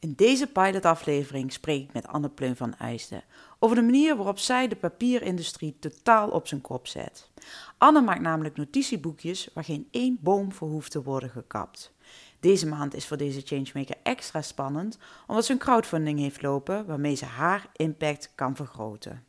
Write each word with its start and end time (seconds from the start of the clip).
In 0.00 0.12
deze 0.16 0.46
pilotaflevering 0.46 1.52
spreek 1.52 1.82
ik 1.82 1.92
met 1.92 2.06
Anne 2.06 2.28
Pleun 2.28 2.56
van 2.56 2.74
IJsden 2.74 3.22
over 3.58 3.76
de 3.76 3.82
manier 3.82 4.16
waarop 4.16 4.38
zij 4.38 4.68
de 4.68 4.76
papierindustrie 4.76 5.76
totaal 5.78 6.28
op 6.28 6.46
zijn 6.46 6.60
kop 6.60 6.86
zet. 6.86 7.30
Anne 7.78 8.00
maakt 8.00 8.20
namelijk 8.20 8.56
notitieboekjes 8.56 9.50
waar 9.54 9.64
geen 9.64 9.88
één 9.90 10.18
boom 10.20 10.52
voor 10.52 10.68
hoeft 10.68 10.90
te 10.90 11.02
worden 11.02 11.30
gekapt. 11.30 11.92
Deze 12.40 12.66
maand 12.66 12.94
is 12.94 13.06
voor 13.06 13.16
deze 13.16 13.40
changemaker 13.40 13.96
extra 14.02 14.42
spannend 14.42 14.98
omdat 15.26 15.44
ze 15.44 15.52
een 15.52 15.58
crowdfunding 15.58 16.18
heeft 16.18 16.42
lopen 16.42 16.86
waarmee 16.86 17.14
ze 17.14 17.24
haar 17.24 17.66
impact 17.76 18.32
kan 18.34 18.56
vergroten. 18.56 19.24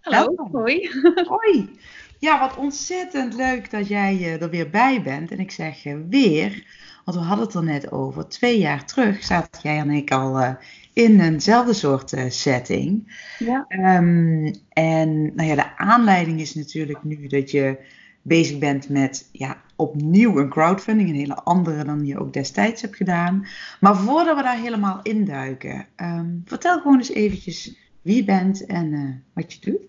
Hallo, 0.00 0.48
hoi. 0.52 0.90
Hoi. 1.28 1.70
Ja, 2.24 2.38
wat 2.38 2.56
ontzettend 2.56 3.34
leuk 3.34 3.70
dat 3.70 3.88
jij 3.88 4.14
uh, 4.14 4.42
er 4.42 4.50
weer 4.50 4.70
bij 4.70 5.02
bent. 5.02 5.30
En 5.30 5.38
ik 5.38 5.50
zeg 5.50 5.84
uh, 5.84 5.96
weer, 6.08 6.66
want 7.04 7.18
we 7.18 7.24
hadden 7.24 7.46
het 7.46 7.54
er 7.54 7.64
net 7.64 7.92
over. 7.92 8.28
Twee 8.28 8.58
jaar 8.58 8.86
terug 8.86 9.24
zaten 9.24 9.60
jij 9.62 9.78
en 9.78 9.90
ik 9.90 10.10
al 10.10 10.40
uh, 10.40 10.54
in 10.92 11.20
eenzelfde 11.20 11.72
soort 11.72 12.14
setting. 12.28 13.16
Ja. 13.38 13.66
Um, 13.68 14.54
en 14.68 15.34
nou 15.34 15.48
ja, 15.48 15.54
de 15.54 15.76
aanleiding 15.76 16.40
is 16.40 16.54
natuurlijk 16.54 17.04
nu 17.04 17.26
dat 17.26 17.50
je 17.50 17.78
bezig 18.22 18.58
bent 18.58 18.88
met 18.88 19.28
ja, 19.32 19.62
opnieuw 19.76 20.38
een 20.38 20.48
crowdfunding. 20.48 21.08
Een 21.08 21.14
hele 21.14 21.42
andere 21.42 21.84
dan 21.84 22.06
je 22.06 22.18
ook 22.18 22.32
destijds 22.32 22.82
hebt 22.82 22.96
gedaan. 22.96 23.46
Maar 23.80 23.96
voordat 23.96 24.36
we 24.36 24.42
daar 24.42 24.58
helemaal 24.58 25.00
induiken, 25.02 25.86
um, 25.96 26.42
vertel 26.44 26.80
gewoon 26.80 26.98
eens 26.98 27.12
eventjes 27.12 27.76
wie 28.02 28.16
je 28.16 28.24
bent 28.24 28.66
en 28.66 29.22
wat 29.32 29.52
je 29.52 29.60
doet. 29.60 29.80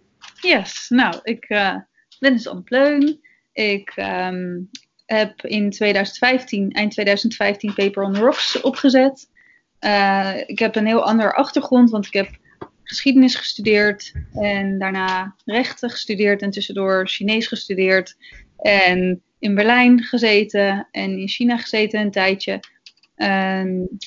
Yes, 0.42 0.86
nou, 0.90 1.20
ik 1.24 1.48
dus 2.20 2.48
Anne 2.48 2.62
Pleun. 2.62 3.20
Ik 3.54 3.94
um, 3.96 4.70
heb 5.06 5.42
in 5.42 5.70
2015, 5.70 6.72
eind 6.72 6.92
2015, 6.92 7.74
Paper 7.74 8.04
on 8.04 8.16
Rocks 8.16 8.62
opgezet. 8.62 9.30
Uh, 9.80 10.34
ik 10.46 10.60
heb 10.60 10.76
een 10.76 10.86
heel 10.86 11.04
ander 11.04 11.34
achtergrond, 11.34 11.90
want 11.90 12.06
ik 12.06 12.14
heb 12.14 12.30
geschiedenis 12.84 13.36
gestudeerd 13.36 14.14
en 14.34 14.80
daarna 14.80 15.36
rechten 15.46 15.90
gestudeerd 15.90 16.42
en 16.42 16.50
tussendoor 16.50 17.08
Chinees 17.08 17.48
gestudeerd. 17.48 18.18
En 18.58 19.22
in 19.40 19.56
Berlijn 19.56 20.04
gezeten 20.04 20.88
en 20.92 21.20
in 21.20 21.28
China 21.28 21.58
gezeten 21.58 22.00
een 22.00 22.12
tijdje. 22.12 22.60
En 23.16 23.98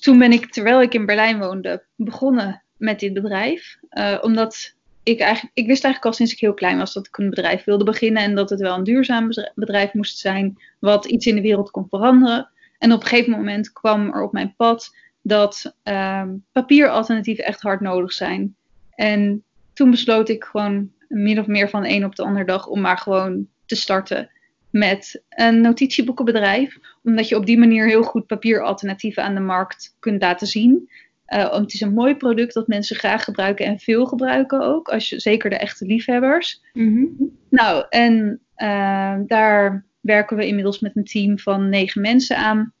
toen 0.00 0.18
ben 0.18 0.32
ik, 0.32 0.50
terwijl 0.50 0.82
ik 0.82 0.94
in 0.94 1.06
Berlijn 1.06 1.38
woonde, 1.38 1.84
begonnen 1.96 2.62
met 2.76 3.00
dit 3.00 3.12
bedrijf. 3.12 3.78
Uh, 3.90 4.18
omdat 4.20 4.74
ik, 5.02 5.20
eigenlijk, 5.20 5.56
ik 5.56 5.66
wist 5.66 5.84
eigenlijk 5.84 6.04
al 6.04 6.12
sinds 6.12 6.32
ik 6.32 6.38
heel 6.38 6.54
klein 6.54 6.78
was 6.78 6.92
dat 6.92 7.06
ik 7.06 7.18
een 7.18 7.30
bedrijf 7.30 7.64
wilde 7.64 7.84
beginnen 7.84 8.22
en 8.22 8.34
dat 8.34 8.50
het 8.50 8.60
wel 8.60 8.76
een 8.76 8.84
duurzaam 8.84 9.28
bedrijf 9.54 9.92
moest 9.92 10.18
zijn, 10.18 10.56
wat 10.78 11.04
iets 11.04 11.26
in 11.26 11.34
de 11.34 11.40
wereld 11.40 11.70
kon 11.70 11.86
veranderen. 11.88 12.50
En 12.78 12.92
op 12.92 13.00
een 13.00 13.06
gegeven 13.06 13.32
moment 13.32 13.72
kwam 13.72 14.06
er 14.12 14.22
op 14.22 14.32
mijn 14.32 14.54
pad 14.56 14.96
dat 15.22 15.76
uh, 15.84 16.22
papieralternatieven 16.52 17.44
echt 17.44 17.60
hard 17.60 17.80
nodig 17.80 18.12
zijn. 18.12 18.56
En 18.94 19.44
toen 19.72 19.90
besloot 19.90 20.28
ik 20.28 20.44
gewoon 20.44 20.90
min 21.08 21.38
of 21.38 21.46
meer 21.46 21.68
van 21.68 21.82
de 21.82 21.88
een 21.88 22.04
op 22.04 22.14
de 22.14 22.22
andere 22.22 22.44
dag 22.44 22.66
om 22.66 22.80
maar 22.80 22.98
gewoon 22.98 23.46
te 23.66 23.76
starten 23.76 24.30
met 24.70 25.22
een 25.28 25.60
notitieboekenbedrijf. 25.60 26.78
Omdat 27.02 27.28
je 27.28 27.36
op 27.36 27.46
die 27.46 27.58
manier 27.58 27.86
heel 27.86 28.02
goed 28.02 28.26
papieralternatieven 28.26 29.22
aan 29.22 29.34
de 29.34 29.40
markt 29.40 29.96
kunt 29.98 30.22
laten 30.22 30.46
zien. 30.46 30.90
Uh, 31.34 31.52
het 31.52 31.72
is 31.72 31.80
een 31.80 31.94
mooi 31.94 32.16
product 32.16 32.54
dat 32.54 32.66
mensen 32.66 32.96
graag 32.96 33.24
gebruiken 33.24 33.66
en 33.66 33.78
veel 33.78 34.06
gebruiken 34.06 34.60
ook. 34.60 34.88
Als 34.88 35.08
je, 35.08 35.20
zeker 35.20 35.50
de 35.50 35.56
echte 35.56 35.86
liefhebbers. 35.86 36.62
Mm-hmm. 36.72 37.30
Nou, 37.48 37.84
en 37.88 38.40
uh, 38.56 39.18
daar 39.26 39.84
werken 40.00 40.36
we 40.36 40.46
inmiddels 40.46 40.80
met 40.80 40.96
een 40.96 41.04
team 41.04 41.38
van 41.38 41.68
negen 41.68 42.00
mensen 42.00 42.36
aan. 42.36 42.72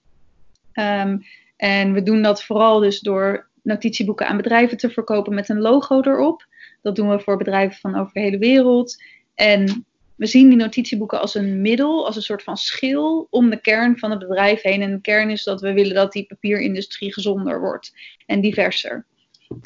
Um, 0.74 1.22
en 1.56 1.92
we 1.92 2.02
doen 2.02 2.22
dat 2.22 2.44
vooral 2.44 2.80
dus 2.80 3.00
door 3.00 3.50
notitieboeken 3.62 4.26
aan 4.26 4.36
bedrijven 4.36 4.76
te 4.76 4.90
verkopen 4.90 5.34
met 5.34 5.48
een 5.48 5.60
logo 5.60 6.00
erop. 6.00 6.46
Dat 6.82 6.96
doen 6.96 7.10
we 7.10 7.20
voor 7.20 7.36
bedrijven 7.36 7.78
van 7.78 7.96
over 7.96 8.12
de 8.12 8.20
hele 8.20 8.38
wereld. 8.38 9.02
En 9.34 9.86
we 10.22 10.28
zien 10.28 10.48
die 10.48 10.58
notitieboeken 10.58 11.20
als 11.20 11.34
een 11.34 11.60
middel, 11.60 12.06
als 12.06 12.16
een 12.16 12.22
soort 12.22 12.42
van 12.42 12.56
schil 12.56 13.26
om 13.30 13.50
de 13.50 13.60
kern 13.60 13.98
van 13.98 14.10
het 14.10 14.18
bedrijf 14.18 14.62
heen. 14.62 14.82
En 14.82 14.90
de 14.90 15.00
kern 15.00 15.30
is 15.30 15.44
dat 15.44 15.60
we 15.60 15.72
willen 15.72 15.94
dat 15.94 16.12
die 16.12 16.26
papierindustrie 16.26 17.12
gezonder 17.12 17.60
wordt 17.60 17.94
en 18.26 18.40
diverser. 18.40 19.04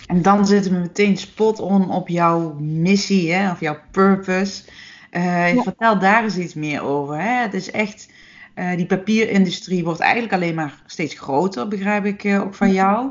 En 0.06 0.22
dan 0.22 0.46
zitten 0.46 0.72
we 0.72 0.78
meteen 0.78 1.16
spot 1.16 1.60
on 1.60 1.90
op 1.90 2.08
jouw 2.08 2.54
missie, 2.60 3.32
hè, 3.32 3.50
of 3.50 3.60
jouw 3.60 3.78
purpose. 3.90 4.62
Uh, 5.10 5.54
ja. 5.54 5.62
Vertel 5.62 5.98
daar 5.98 6.22
eens 6.22 6.38
iets 6.38 6.54
meer 6.54 6.82
over. 6.82 7.20
Hè? 7.20 7.42
Het 7.42 7.54
is 7.54 7.70
echt, 7.70 8.12
uh, 8.54 8.76
die 8.76 8.86
papierindustrie 8.86 9.84
wordt 9.84 10.00
eigenlijk 10.00 10.32
alleen 10.32 10.54
maar 10.54 10.82
steeds 10.86 11.14
groter, 11.14 11.68
begrijp 11.68 12.04
ik 12.04 12.24
uh, 12.24 12.40
ook 12.40 12.54
van 12.54 12.72
jou. 12.72 13.04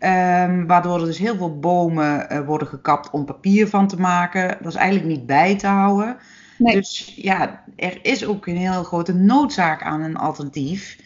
Um, 0.00 0.66
waardoor 0.66 1.00
er 1.00 1.06
dus 1.06 1.18
heel 1.18 1.36
veel 1.36 1.58
bomen 1.58 2.44
worden 2.46 2.68
gekapt 2.68 3.10
om 3.10 3.24
papier 3.24 3.68
van 3.68 3.88
te 3.88 4.00
maken. 4.00 4.58
Dat 4.60 4.72
is 4.72 4.78
eigenlijk 4.78 5.08
niet 5.08 5.26
bij 5.26 5.56
te 5.56 5.66
houden. 5.66 6.16
Nee. 6.58 6.74
Dus 6.74 7.12
ja, 7.16 7.64
er 7.76 7.98
is 8.02 8.26
ook 8.26 8.46
een 8.46 8.56
heel 8.56 8.82
grote 8.82 9.14
noodzaak 9.14 9.82
aan 9.82 10.02
een 10.02 10.16
alternatief. 10.16 10.98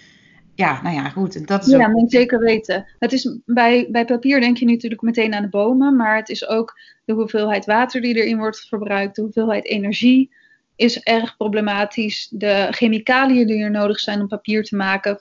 Ja, 0.54 0.82
nou 0.82 0.94
ja, 0.94 1.08
goed. 1.08 1.36
En 1.36 1.46
dat 1.46 1.66
is 1.66 1.72
ja, 1.72 1.86
ook... 1.86 1.92
moet 1.92 2.10
zeker 2.10 2.38
weten. 2.38 2.86
Het 2.98 3.12
is, 3.12 3.38
bij, 3.44 3.88
bij 3.90 4.04
papier 4.04 4.40
denk 4.40 4.56
je 4.56 4.64
natuurlijk 4.64 5.02
meteen 5.02 5.34
aan 5.34 5.42
de 5.42 5.48
bomen, 5.48 5.96
maar 5.96 6.16
het 6.16 6.28
is 6.28 6.48
ook 6.48 6.80
de 7.04 7.12
hoeveelheid 7.12 7.64
water 7.64 8.00
die 8.00 8.14
erin 8.14 8.38
wordt 8.38 8.60
verbruikt, 8.60 9.16
de 9.16 9.22
hoeveelheid 9.22 9.64
energie 9.64 10.30
is 10.76 11.00
erg 11.00 11.36
problematisch. 11.36 12.28
De 12.30 12.66
chemicaliën 12.70 13.46
die 13.46 13.62
er 13.62 13.70
nodig 13.70 14.00
zijn 14.00 14.20
om 14.20 14.28
papier 14.28 14.64
te 14.64 14.76
maken. 14.76 15.20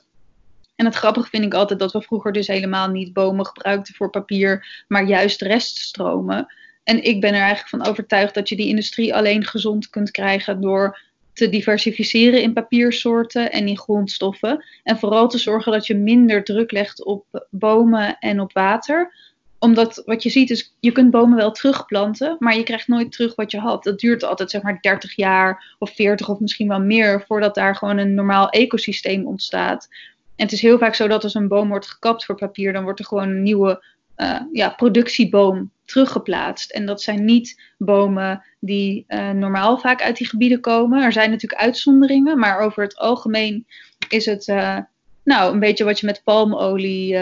En 0.76 0.84
het 0.84 0.94
grappige 0.94 1.28
vind 1.28 1.44
ik 1.44 1.54
altijd 1.54 1.78
dat 1.78 1.92
we 1.92 2.02
vroeger 2.02 2.32
dus 2.32 2.46
helemaal 2.46 2.88
niet 2.88 3.12
bomen 3.12 3.46
gebruikten 3.46 3.94
voor 3.94 4.10
papier, 4.10 4.84
maar 4.88 5.04
juist 5.04 5.42
reststromen. 5.42 6.54
En 6.88 7.04
ik 7.04 7.20
ben 7.20 7.34
er 7.34 7.40
eigenlijk 7.40 7.68
van 7.68 7.86
overtuigd 7.86 8.34
dat 8.34 8.48
je 8.48 8.56
die 8.56 8.68
industrie 8.68 9.14
alleen 9.14 9.44
gezond 9.44 9.90
kunt 9.90 10.10
krijgen 10.10 10.60
door 10.60 10.98
te 11.32 11.48
diversificeren 11.48 12.42
in 12.42 12.52
papiersoorten 12.52 13.52
en 13.52 13.68
in 13.68 13.78
grondstoffen. 13.78 14.64
En 14.82 14.98
vooral 14.98 15.28
te 15.28 15.38
zorgen 15.38 15.72
dat 15.72 15.86
je 15.86 15.94
minder 15.94 16.44
druk 16.44 16.72
legt 16.72 17.04
op 17.04 17.46
bomen 17.50 18.18
en 18.18 18.40
op 18.40 18.52
water. 18.52 19.12
Omdat 19.58 20.02
wat 20.04 20.22
je 20.22 20.30
ziet 20.30 20.50
is, 20.50 20.74
je 20.80 20.92
kunt 20.92 21.10
bomen 21.10 21.36
wel 21.36 21.50
terugplanten, 21.50 22.36
maar 22.38 22.56
je 22.56 22.62
krijgt 22.62 22.88
nooit 22.88 23.12
terug 23.12 23.34
wat 23.34 23.50
je 23.50 23.58
had. 23.58 23.84
Dat 23.84 24.00
duurt 24.00 24.24
altijd 24.24 24.50
zeg 24.50 24.62
maar 24.62 24.80
30 24.80 25.16
jaar 25.16 25.76
of 25.78 25.90
40 25.90 26.28
of 26.28 26.40
misschien 26.40 26.68
wel 26.68 26.80
meer 26.80 27.24
voordat 27.26 27.54
daar 27.54 27.76
gewoon 27.76 27.98
een 27.98 28.14
normaal 28.14 28.50
ecosysteem 28.50 29.26
ontstaat. 29.26 29.88
En 30.36 30.44
het 30.44 30.52
is 30.52 30.62
heel 30.62 30.78
vaak 30.78 30.94
zo 30.94 31.08
dat 31.08 31.24
als 31.24 31.34
een 31.34 31.48
boom 31.48 31.68
wordt 31.68 31.88
gekapt 31.88 32.24
voor 32.24 32.36
papier, 32.36 32.72
dan 32.72 32.82
wordt 32.82 32.98
er 32.98 33.06
gewoon 33.06 33.28
een 33.28 33.42
nieuwe 33.42 33.82
uh, 34.20 34.40
ja, 34.52 34.68
productieboom 34.68 35.70
teruggeplaatst. 35.84 36.70
En 36.70 36.86
dat 36.86 37.02
zijn 37.02 37.24
niet 37.24 37.60
bomen 37.78 38.44
die 38.60 39.04
uh, 39.08 39.30
normaal 39.30 39.78
vaak 39.78 40.02
uit 40.02 40.16
die 40.16 40.26
gebieden 40.26 40.60
komen. 40.60 41.02
Er 41.02 41.12
zijn 41.12 41.30
natuurlijk 41.30 41.62
uitzonderingen, 41.62 42.38
maar 42.38 42.58
over 42.58 42.82
het 42.82 42.96
algemeen 42.96 43.66
is 44.08 44.26
het 44.26 44.48
uh, 44.48 44.78
nou, 45.24 45.52
een 45.52 45.60
beetje 45.60 45.84
wat 45.84 46.00
je 46.00 46.06
met 46.06 46.22
palmolie, 46.24 47.12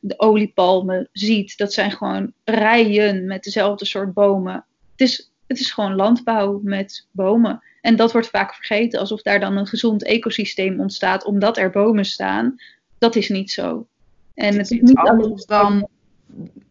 de 0.00 0.14
oliepalmen 0.16 1.08
ziet. 1.12 1.56
Dat 1.56 1.72
zijn 1.72 1.90
gewoon 1.90 2.32
rijen 2.44 3.26
met 3.26 3.42
dezelfde 3.42 3.84
soort 3.84 4.12
bomen. 4.12 4.64
Het 4.90 5.00
is, 5.00 5.32
het 5.46 5.60
is 5.60 5.70
gewoon 5.70 5.94
landbouw 5.94 6.60
met 6.62 7.06
bomen. 7.10 7.62
En 7.80 7.96
dat 7.96 8.12
wordt 8.12 8.28
vaak 8.28 8.54
vergeten, 8.54 9.00
alsof 9.00 9.22
daar 9.22 9.40
dan 9.40 9.56
een 9.56 9.66
gezond 9.66 10.04
ecosysteem 10.04 10.80
ontstaat 10.80 11.24
omdat 11.24 11.56
er 11.56 11.70
bomen 11.70 12.04
staan. 12.04 12.56
Dat 12.98 13.16
is 13.16 13.28
niet 13.28 13.50
zo. 13.50 13.86
En 14.34 14.58
het 14.58 14.70
is 14.70 14.80
niet 14.80 14.96
anders 14.96 15.44
dan 15.44 15.88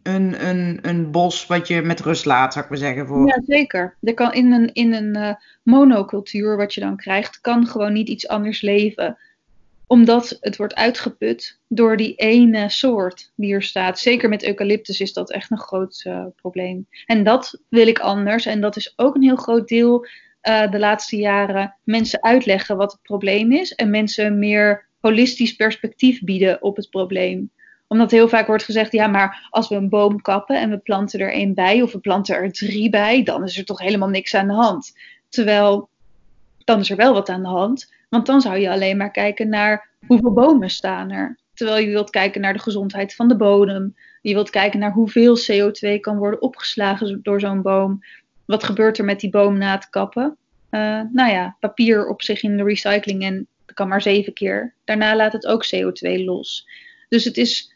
een, 0.02 0.48
een, 0.48 0.78
een 0.82 1.10
bos 1.10 1.46
wat 1.46 1.68
je 1.68 1.82
met 1.82 2.00
rust 2.00 2.24
laat, 2.24 2.52
zou 2.52 2.64
ik 2.64 2.70
maar 2.70 2.80
zeggen. 2.80 3.06
Voor... 3.06 3.26
Ja, 3.26 3.42
zeker. 3.46 3.96
Er 4.00 4.14
kan 4.14 4.32
in 4.32 4.52
een, 4.52 4.72
in 4.72 4.92
een 4.92 5.16
uh, 5.16 5.34
monocultuur, 5.62 6.56
wat 6.56 6.74
je 6.74 6.80
dan 6.80 6.96
krijgt, 6.96 7.40
kan 7.40 7.66
gewoon 7.66 7.92
niet 7.92 8.08
iets 8.08 8.28
anders 8.28 8.60
leven. 8.60 9.18
Omdat 9.86 10.36
het 10.40 10.56
wordt 10.56 10.74
uitgeput 10.74 11.58
door 11.68 11.96
die 11.96 12.14
ene 12.14 12.68
soort 12.68 13.32
die 13.34 13.54
er 13.54 13.62
staat. 13.62 13.98
Zeker 13.98 14.28
met 14.28 14.44
eucalyptus 14.44 15.00
is 15.00 15.12
dat 15.12 15.30
echt 15.30 15.50
een 15.50 15.58
groot 15.58 16.04
uh, 16.06 16.26
probleem. 16.36 16.86
En 17.06 17.24
dat 17.24 17.60
wil 17.68 17.86
ik 17.86 17.98
anders. 17.98 18.46
En 18.46 18.60
dat 18.60 18.76
is 18.76 18.92
ook 18.96 19.14
een 19.14 19.22
heel 19.22 19.36
groot 19.36 19.68
deel 19.68 20.06
uh, 20.42 20.70
de 20.70 20.78
laatste 20.78 21.16
jaren 21.16 21.76
mensen 21.84 22.22
uitleggen 22.22 22.76
wat 22.76 22.92
het 22.92 23.02
probleem 23.02 23.52
is 23.52 23.72
en 23.72 23.90
mensen 23.90 24.38
meer 24.38 24.86
holistisch 25.02 25.56
perspectief 25.56 26.20
bieden 26.20 26.62
op 26.62 26.76
het 26.76 26.90
probleem. 26.90 27.50
Omdat 27.86 28.10
heel 28.10 28.28
vaak 28.28 28.46
wordt 28.46 28.64
gezegd, 28.64 28.92
ja, 28.92 29.06
maar 29.06 29.48
als 29.50 29.68
we 29.68 29.74
een 29.74 29.88
boom 29.88 30.22
kappen 30.22 30.60
en 30.60 30.70
we 30.70 30.78
planten 30.78 31.20
er 31.20 31.32
één 31.32 31.54
bij 31.54 31.82
of 31.82 31.92
we 31.92 31.98
planten 31.98 32.34
er 32.34 32.52
drie 32.52 32.90
bij, 32.90 33.22
dan 33.22 33.44
is 33.44 33.58
er 33.58 33.64
toch 33.64 33.80
helemaal 33.80 34.08
niks 34.08 34.34
aan 34.34 34.46
de 34.46 34.54
hand. 34.54 34.96
Terwijl, 35.28 35.88
dan 36.64 36.80
is 36.80 36.90
er 36.90 36.96
wel 36.96 37.12
wat 37.12 37.28
aan 37.28 37.42
de 37.42 37.48
hand, 37.48 37.92
want 38.08 38.26
dan 38.26 38.40
zou 38.40 38.58
je 38.58 38.70
alleen 38.70 38.96
maar 38.96 39.10
kijken 39.10 39.48
naar 39.48 39.88
hoeveel 40.06 40.32
bomen 40.32 40.70
staan 40.70 41.10
er. 41.10 41.38
Terwijl 41.54 41.84
je 41.84 41.90
wilt 41.90 42.10
kijken 42.10 42.40
naar 42.40 42.52
de 42.52 42.58
gezondheid 42.58 43.14
van 43.14 43.28
de 43.28 43.36
bodem. 43.36 43.96
Je 44.22 44.34
wilt 44.34 44.50
kijken 44.50 44.80
naar 44.80 44.92
hoeveel 44.92 45.38
CO2 45.38 46.00
kan 46.00 46.16
worden 46.16 46.42
opgeslagen 46.42 47.20
door 47.22 47.40
zo'n 47.40 47.62
boom. 47.62 48.04
Wat 48.44 48.64
gebeurt 48.64 48.98
er 48.98 49.04
met 49.04 49.20
die 49.20 49.30
boom 49.30 49.58
na 49.58 49.74
het 49.74 49.90
kappen? 49.90 50.36
Uh, 50.70 51.00
nou 51.12 51.30
ja, 51.30 51.56
papier 51.60 52.08
op 52.08 52.22
zich 52.22 52.42
in 52.42 52.56
de 52.56 52.62
recycling 52.62 53.22
en 53.22 53.46
dat 53.72 53.80
kan 53.80 53.88
maar 53.88 54.02
zeven 54.02 54.32
keer. 54.32 54.74
Daarna 54.84 55.16
laat 55.16 55.32
het 55.32 55.46
ook 55.46 55.64
CO2 55.74 56.24
los. 56.24 56.68
Dus 57.08 57.24
het 57.24 57.36
is 57.36 57.74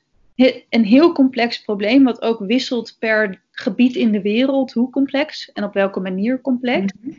een 0.68 0.84
heel 0.84 1.12
complex 1.12 1.62
probleem, 1.62 2.04
wat 2.04 2.22
ook 2.22 2.38
wisselt 2.38 2.96
per 2.98 3.42
gebied 3.50 3.96
in 3.96 4.12
de 4.12 4.22
wereld, 4.22 4.72
hoe 4.72 4.90
complex 4.90 5.52
en 5.52 5.64
op 5.64 5.74
welke 5.74 6.00
manier 6.00 6.40
complex. 6.40 6.92
Mhm. 7.00 7.14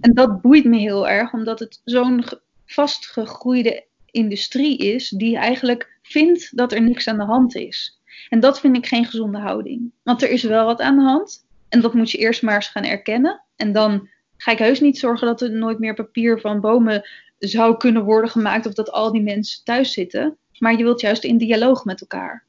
En 0.00 0.14
dat 0.14 0.40
boeit 0.40 0.64
me 0.64 0.78
heel 0.78 1.08
erg, 1.08 1.32
omdat 1.32 1.58
het 1.58 1.80
zo'n 1.84 2.24
vastgegroeide 2.66 3.84
industrie 4.10 4.78
is, 4.78 5.08
die 5.08 5.36
eigenlijk 5.36 5.98
vindt 6.02 6.56
dat 6.56 6.72
er 6.72 6.82
niks 6.82 7.08
aan 7.08 7.18
de 7.18 7.24
hand 7.24 7.54
is. 7.54 8.00
En 8.28 8.40
dat 8.40 8.60
vind 8.60 8.76
ik 8.76 8.86
geen 8.86 9.04
gezonde 9.04 9.38
houding. 9.38 9.92
Want 10.02 10.22
er 10.22 10.30
is 10.30 10.42
wel 10.42 10.64
wat 10.64 10.80
aan 10.80 10.96
de 10.96 11.02
hand. 11.02 11.46
En 11.68 11.80
dat 11.80 11.94
moet 11.94 12.10
je 12.10 12.18
eerst 12.18 12.42
maar 12.42 12.54
eens 12.54 12.68
gaan 12.68 12.84
erkennen. 12.84 13.42
En 13.56 13.72
dan 13.72 14.08
ga 14.36 14.52
ik 14.52 14.58
heus 14.58 14.80
niet 14.80 14.98
zorgen 14.98 15.26
dat 15.26 15.40
er 15.40 15.50
nooit 15.50 15.78
meer 15.78 15.94
papier 15.94 16.40
van 16.40 16.60
bomen 16.60 17.04
zou 17.40 17.76
kunnen 17.76 18.04
worden 18.04 18.30
gemaakt. 18.30 18.66
Of 18.66 18.74
dat 18.74 18.92
al 18.92 19.12
die 19.12 19.22
mensen 19.22 19.64
thuis 19.64 19.92
zitten. 19.92 20.36
Maar 20.58 20.76
je 20.76 20.82
wilt 20.82 21.00
juist 21.00 21.24
in 21.24 21.38
dialoog 21.38 21.84
met 21.84 22.00
elkaar. 22.00 22.44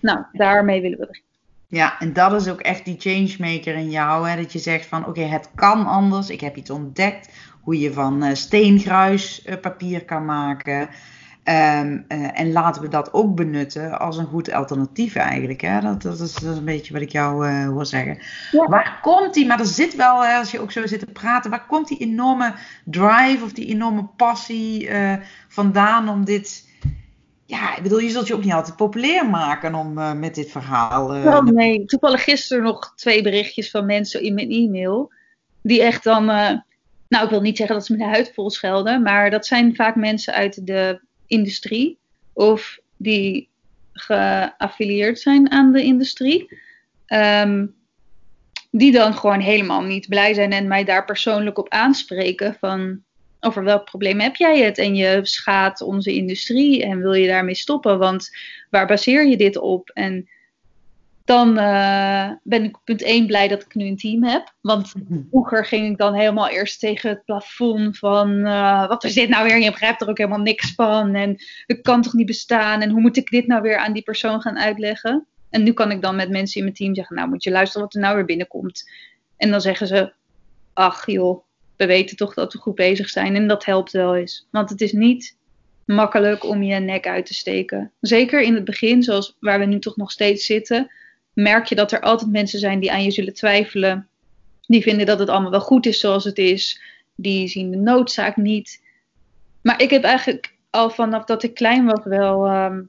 Nou, 0.00 0.24
daarmee 0.32 0.80
willen 0.80 0.98
we 0.98 1.06
beginnen. 1.06 1.32
Ja, 1.68 2.00
en 2.00 2.12
dat 2.12 2.32
is 2.32 2.48
ook 2.48 2.60
echt 2.60 2.84
die 2.84 2.96
changemaker 2.98 3.74
in 3.74 3.90
jou. 3.90 4.28
Hè? 4.28 4.36
Dat 4.36 4.52
je 4.52 4.58
zegt 4.58 4.86
van 4.86 5.06
oké, 5.06 5.20
het 5.20 5.50
kan 5.54 5.86
anders. 5.86 6.30
Ik 6.30 6.40
heb 6.40 6.56
iets 6.56 6.70
ontdekt. 6.70 7.28
Hoe 7.60 7.78
je 7.78 7.92
van 7.92 8.24
uh, 8.24 8.34
steengruis 8.34 9.46
uh, 9.46 9.54
papier 9.60 10.04
kan 10.04 10.24
maken. 10.24 10.88
Ehm, 11.44 11.98
eh, 12.08 12.40
en 12.40 12.52
laten 12.52 12.82
we 12.82 12.88
dat 12.88 13.12
ook 13.12 13.34
benutten 13.34 13.98
als 13.98 14.16
een 14.16 14.26
goed 14.26 14.52
alternatief 14.52 15.14
eigenlijk. 15.14 15.60
Hè? 15.60 15.80
Dat, 15.80 16.02
dat, 16.02 16.20
is, 16.20 16.34
dat 16.34 16.52
is 16.52 16.58
een 16.58 16.64
beetje 16.64 16.92
wat 16.92 17.02
ik 17.02 17.12
jou 17.12 17.48
uh, 17.48 17.66
hoor 17.66 17.86
zeggen. 17.86 18.18
Waar 18.66 18.98
komt 19.02 19.34
die, 19.34 19.46
maar 19.46 19.58
er 19.58 19.66
zit 19.66 19.96
wel, 19.96 20.24
als 20.24 20.50
je 20.50 20.60
ook 20.60 20.72
zo 20.72 20.86
zit 20.86 20.98
te 20.98 21.06
praten, 21.06 21.50
waar 21.50 21.66
komt 21.66 21.88
die 21.88 21.98
enorme 21.98 22.54
drive 22.84 23.44
of 23.44 23.52
die 23.52 23.66
enorme 23.66 24.08
passie 24.16 24.88
uh, 24.88 25.14
vandaan 25.48 26.08
om 26.08 26.24
dit... 26.24 26.68
Ja, 27.46 27.76
ik 27.76 27.82
bedoel, 27.82 27.98
je 27.98 28.10
zult 28.10 28.26
je 28.26 28.34
ook 28.34 28.44
niet 28.44 28.52
altijd 28.52 28.76
populair 28.76 29.30
maken 29.30 29.74
om 29.74 30.18
met 30.18 30.34
dit 30.34 30.50
verhaal... 30.50 31.08
Oh, 31.08 31.40
nee, 31.40 31.84
toevallig 31.84 32.24
gisteren 32.24 32.62
nog 32.62 32.92
twee 32.96 33.22
berichtjes 33.22 33.70
van 33.70 33.86
mensen 33.86 34.22
in 34.22 34.34
mijn 34.34 34.50
e-mail. 34.50 35.12
Die 35.62 35.82
echt 35.82 36.04
dan... 36.04 36.24
nou, 36.24 37.24
ik 37.24 37.30
wil 37.30 37.40
niet 37.40 37.56
zeggen 37.56 37.76
dat 37.76 37.86
ze 37.86 37.92
me 37.92 37.98
de 37.98 38.04
huid 38.04 38.32
vol 38.34 38.50
schelden, 38.50 39.02
maar 39.02 39.30
dat 39.30 39.46
zijn 39.46 39.74
vaak 39.74 39.94
mensen 39.94 40.34
uit 40.34 40.66
de 40.66 41.00
industrie 41.26 41.98
of 42.32 42.78
die 42.96 43.48
geaffilieerd 43.92 45.20
zijn 45.20 45.50
aan 45.50 45.72
de 45.72 45.82
industrie. 45.82 46.58
Ehm, 47.06 47.66
die 48.70 48.92
dan 48.92 49.14
gewoon 49.14 49.40
helemaal 49.40 49.82
niet 49.82 50.08
blij 50.08 50.34
zijn 50.34 50.52
en 50.52 50.68
mij 50.68 50.84
daar 50.84 51.04
persoonlijk 51.04 51.58
op 51.58 51.68
aanspreken 51.68 52.56
van 52.60 53.02
over 53.40 53.64
welk 53.64 53.84
probleem 53.84 54.20
heb 54.20 54.36
jij 54.36 54.60
het 54.60 54.78
en 54.78 54.94
je 54.94 55.20
schaadt 55.22 55.80
onze 55.80 56.12
industrie 56.14 56.84
en 56.84 57.00
wil 57.00 57.12
je 57.12 57.26
daarmee 57.26 57.54
stoppen, 57.54 57.98
want 57.98 58.30
waar 58.70 58.86
baseer 58.86 59.26
je 59.26 59.36
dit 59.36 59.56
op? 59.56 59.90
En 59.90 60.28
dan 61.24 61.58
uh, 61.58 62.30
ben 62.42 62.64
ik 62.64 62.78
punt 62.84 63.02
1 63.02 63.26
blij 63.26 63.48
dat 63.48 63.62
ik 63.62 63.74
nu 63.74 63.86
een 63.86 63.96
team 63.96 64.24
heb. 64.24 64.54
Want 64.60 64.94
mhm. 64.94 65.20
vroeger 65.30 65.66
ging 65.66 65.90
ik 65.90 65.98
dan 65.98 66.14
helemaal 66.14 66.48
eerst 66.48 66.80
tegen 66.80 67.10
het 67.10 67.24
plafond 67.24 67.98
van 67.98 68.30
uh, 68.30 68.88
wat 68.88 69.04
is 69.04 69.14
dit 69.14 69.28
nou 69.28 69.46
weer? 69.46 69.58
Je 69.58 69.70
begrijpt 69.70 70.00
er 70.00 70.08
ook 70.08 70.18
helemaal 70.18 70.40
niks 70.40 70.74
van. 70.74 71.14
En 71.14 71.36
het 71.66 71.80
kan 71.80 72.02
toch 72.02 72.12
niet 72.12 72.26
bestaan? 72.26 72.80
En 72.80 72.90
hoe 72.90 73.00
moet 73.00 73.16
ik 73.16 73.30
dit 73.30 73.46
nou 73.46 73.62
weer 73.62 73.76
aan 73.76 73.92
die 73.92 74.02
persoon 74.02 74.40
gaan 74.40 74.58
uitleggen? 74.58 75.26
En 75.50 75.62
nu 75.62 75.72
kan 75.72 75.90
ik 75.90 76.02
dan 76.02 76.16
met 76.16 76.30
mensen 76.30 76.56
in 76.56 76.62
mijn 76.62 76.76
team 76.76 76.94
zeggen, 76.94 77.16
nou 77.16 77.28
moet 77.28 77.44
je 77.44 77.50
luisteren 77.50 77.82
wat 77.84 77.94
er 77.94 78.00
nou 78.00 78.14
weer 78.14 78.24
binnenkomt. 78.24 78.90
En 79.36 79.50
dan 79.50 79.60
zeggen 79.60 79.86
ze, 79.86 80.12
ach 80.72 81.06
joh, 81.06 81.44
we 81.76 81.86
weten 81.86 82.16
toch 82.16 82.34
dat 82.34 82.52
we 82.52 82.58
goed 82.58 82.74
bezig 82.74 83.08
zijn. 83.08 83.34
En 83.34 83.48
dat 83.48 83.64
helpt 83.64 83.92
wel 83.92 84.16
eens. 84.16 84.48
Want 84.50 84.70
het 84.70 84.80
is 84.80 84.92
niet 84.92 85.36
makkelijk 85.84 86.44
om 86.44 86.62
je 86.62 86.78
nek 86.78 87.06
uit 87.06 87.26
te 87.26 87.34
steken. 87.34 87.92
Zeker 88.00 88.42
in 88.42 88.54
het 88.54 88.64
begin, 88.64 89.02
zoals 89.02 89.36
waar 89.40 89.58
we 89.58 89.64
nu 89.64 89.78
toch 89.78 89.96
nog 89.96 90.10
steeds 90.10 90.46
zitten 90.46 90.90
merk 91.34 91.66
je 91.66 91.74
dat 91.74 91.92
er 91.92 92.00
altijd 92.00 92.30
mensen 92.30 92.58
zijn 92.58 92.80
die 92.80 92.92
aan 92.92 93.02
je 93.02 93.10
zullen 93.10 93.34
twijfelen. 93.34 94.08
Die 94.66 94.82
vinden 94.82 95.06
dat 95.06 95.18
het 95.18 95.28
allemaal 95.28 95.50
wel 95.50 95.60
goed 95.60 95.86
is 95.86 96.00
zoals 96.00 96.24
het 96.24 96.38
is. 96.38 96.80
Die 97.14 97.48
zien 97.48 97.70
de 97.70 97.76
noodzaak 97.76 98.36
niet. 98.36 98.82
Maar 99.62 99.82
ik 99.82 99.90
heb 99.90 100.04
eigenlijk 100.04 100.54
al 100.70 100.90
vanaf 100.90 101.24
dat 101.24 101.42
ik 101.42 101.54
klein 101.54 101.84
was 101.84 102.04
wel 102.04 102.46
ehm, 102.46 102.82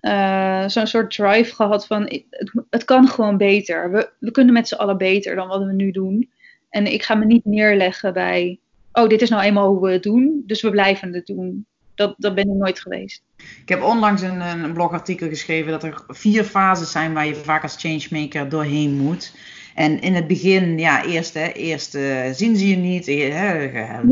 eh, 0.00 0.68
zo'n 0.68 0.86
soort 0.86 1.14
drive 1.14 1.54
gehad 1.54 1.86
van 1.86 2.22
het, 2.70 2.84
kan 2.84 3.08
gewoon 3.08 3.36
beter. 3.36 3.90
We, 3.90 4.10
we 4.18 4.30
kunnen 4.30 4.52
met 4.52 4.68
z'n 4.68 4.74
allen 4.74 4.98
beter 4.98 5.34
dan 5.34 5.48
wat 5.48 5.64
we 5.64 5.72
nu 5.72 5.90
doen. 5.90 6.30
En 6.70 6.92
ik 6.92 7.02
ga 7.02 7.14
me 7.14 7.24
niet 7.24 7.44
neerleggen 7.44 8.12
bij, 8.12 8.58
oh 8.92 9.08
dit 9.08 9.22
is 9.22 9.28
nou 9.28 9.42
eenmaal 9.42 9.68
hoe 9.68 9.86
we 9.86 9.92
het 9.92 10.02
doen, 10.02 10.42
dus 10.46 10.62
we 10.62 10.70
blijven 10.70 11.14
het 11.14 11.26
doen 11.26 11.66
dat, 11.96 12.14
dat 12.18 12.34
ben 12.34 12.48
ik 12.48 12.56
nooit 12.56 12.80
geweest. 12.80 13.22
Ik 13.36 13.68
heb 13.68 13.82
onlangs 13.82 14.22
een, 14.22 14.40
een 14.40 14.72
blogartikel 14.72 15.28
geschreven 15.28 15.72
dat 15.72 15.82
er 15.82 16.04
vier 16.08 16.44
fases 16.44 16.90
zijn 16.90 17.12
waar 17.12 17.26
je 17.26 17.34
vaak 17.34 17.62
als 17.62 17.76
changemaker 17.76 18.48
doorheen 18.48 18.96
moet. 18.96 19.34
En 19.74 20.00
in 20.00 20.14
het 20.14 20.26
begin, 20.26 20.78
ja, 20.78 21.04
eerst, 21.04 21.34
hè, 21.34 21.46
eerst 21.46 21.94
uh, 21.94 22.32
zien 22.32 22.56
ze 22.56 22.68
je 22.68 22.76
niet. 22.76 23.06
Hè, 23.06 23.12
ja. 23.12 24.02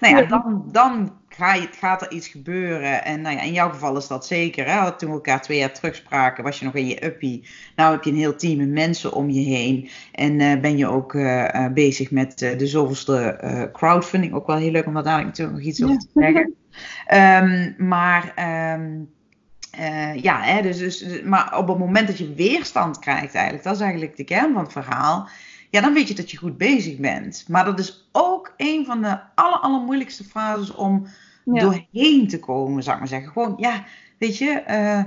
nou 0.00 0.16
ja, 0.16 0.22
dan, 0.34 0.64
dan 0.72 1.19
gaat 1.78 2.02
er 2.02 2.10
iets 2.10 2.28
gebeuren. 2.28 3.04
En 3.04 3.20
nou 3.20 3.36
ja, 3.36 3.42
in 3.42 3.52
jouw 3.52 3.70
geval 3.70 3.96
is 3.96 4.06
dat 4.06 4.26
zeker. 4.26 4.66
Hè? 4.70 4.96
Toen 4.96 5.08
we 5.08 5.14
elkaar 5.14 5.42
twee 5.42 5.58
jaar 5.58 5.72
terugspraken, 5.72 6.44
was 6.44 6.58
je 6.58 6.64
nog 6.64 6.74
in 6.74 6.86
je 6.86 7.04
uppie. 7.04 7.48
Nou 7.76 7.92
heb 7.92 8.04
je 8.04 8.10
een 8.10 8.16
heel 8.16 8.36
team 8.36 8.56
met 8.56 8.68
mensen 8.68 9.12
om 9.12 9.30
je 9.30 9.40
heen. 9.40 9.90
En 10.12 10.40
uh, 10.40 10.60
ben 10.60 10.76
je 10.76 10.86
ook 10.86 11.14
uh, 11.14 11.66
bezig 11.74 12.10
met 12.10 12.38
de 12.38 12.66
zoveelste 12.66 13.68
crowdfunding. 13.72 14.32
Ook 14.32 14.46
wel 14.46 14.56
heel 14.56 14.70
leuk 14.70 14.86
om 14.86 14.94
daar 14.94 15.02
dadelijk 15.02 15.28
natuurlijk 15.28 15.58
nog 15.58 15.66
iets 15.66 15.82
over 15.82 15.98
te 15.98 16.08
zeggen. 16.14 16.54
Um, 17.46 17.88
maar... 17.88 18.34
Um, 18.74 19.10
uh, 19.78 20.14
ja, 20.14 20.40
hè, 20.42 20.62
dus, 20.62 20.78
dus, 20.78 21.22
maar 21.22 21.58
op 21.58 21.68
het 21.68 21.78
moment 21.78 22.06
dat 22.06 22.18
je 22.18 22.34
weerstand 22.34 22.98
krijgt, 22.98 23.34
eigenlijk, 23.34 23.64
dat 23.64 23.74
is 23.74 23.80
eigenlijk 23.80 24.16
de 24.16 24.24
kern 24.24 24.52
van 24.52 24.62
het 24.62 24.72
verhaal. 24.72 25.28
Ja, 25.70 25.80
dan 25.80 25.92
weet 25.92 26.08
je 26.08 26.14
dat 26.14 26.30
je 26.30 26.36
goed 26.36 26.56
bezig 26.56 26.96
bent. 26.96 27.44
Maar 27.48 27.64
dat 27.64 27.78
is 27.78 28.08
ook 28.12 28.54
een 28.56 28.84
van 28.84 29.02
de 29.02 29.18
aller, 29.34 29.58
allermoeilijkste 29.58 30.24
fases 30.24 30.74
om 30.74 31.06
doorheen 31.44 32.28
te 32.28 32.38
komen, 32.38 32.82
zou 32.82 32.94
ik 32.94 33.00
maar 33.00 33.10
zeggen. 33.10 33.32
Gewoon, 33.32 33.54
ja, 33.56 33.84
weet 34.18 34.38
je, 34.38 34.64
uh, 34.68 35.04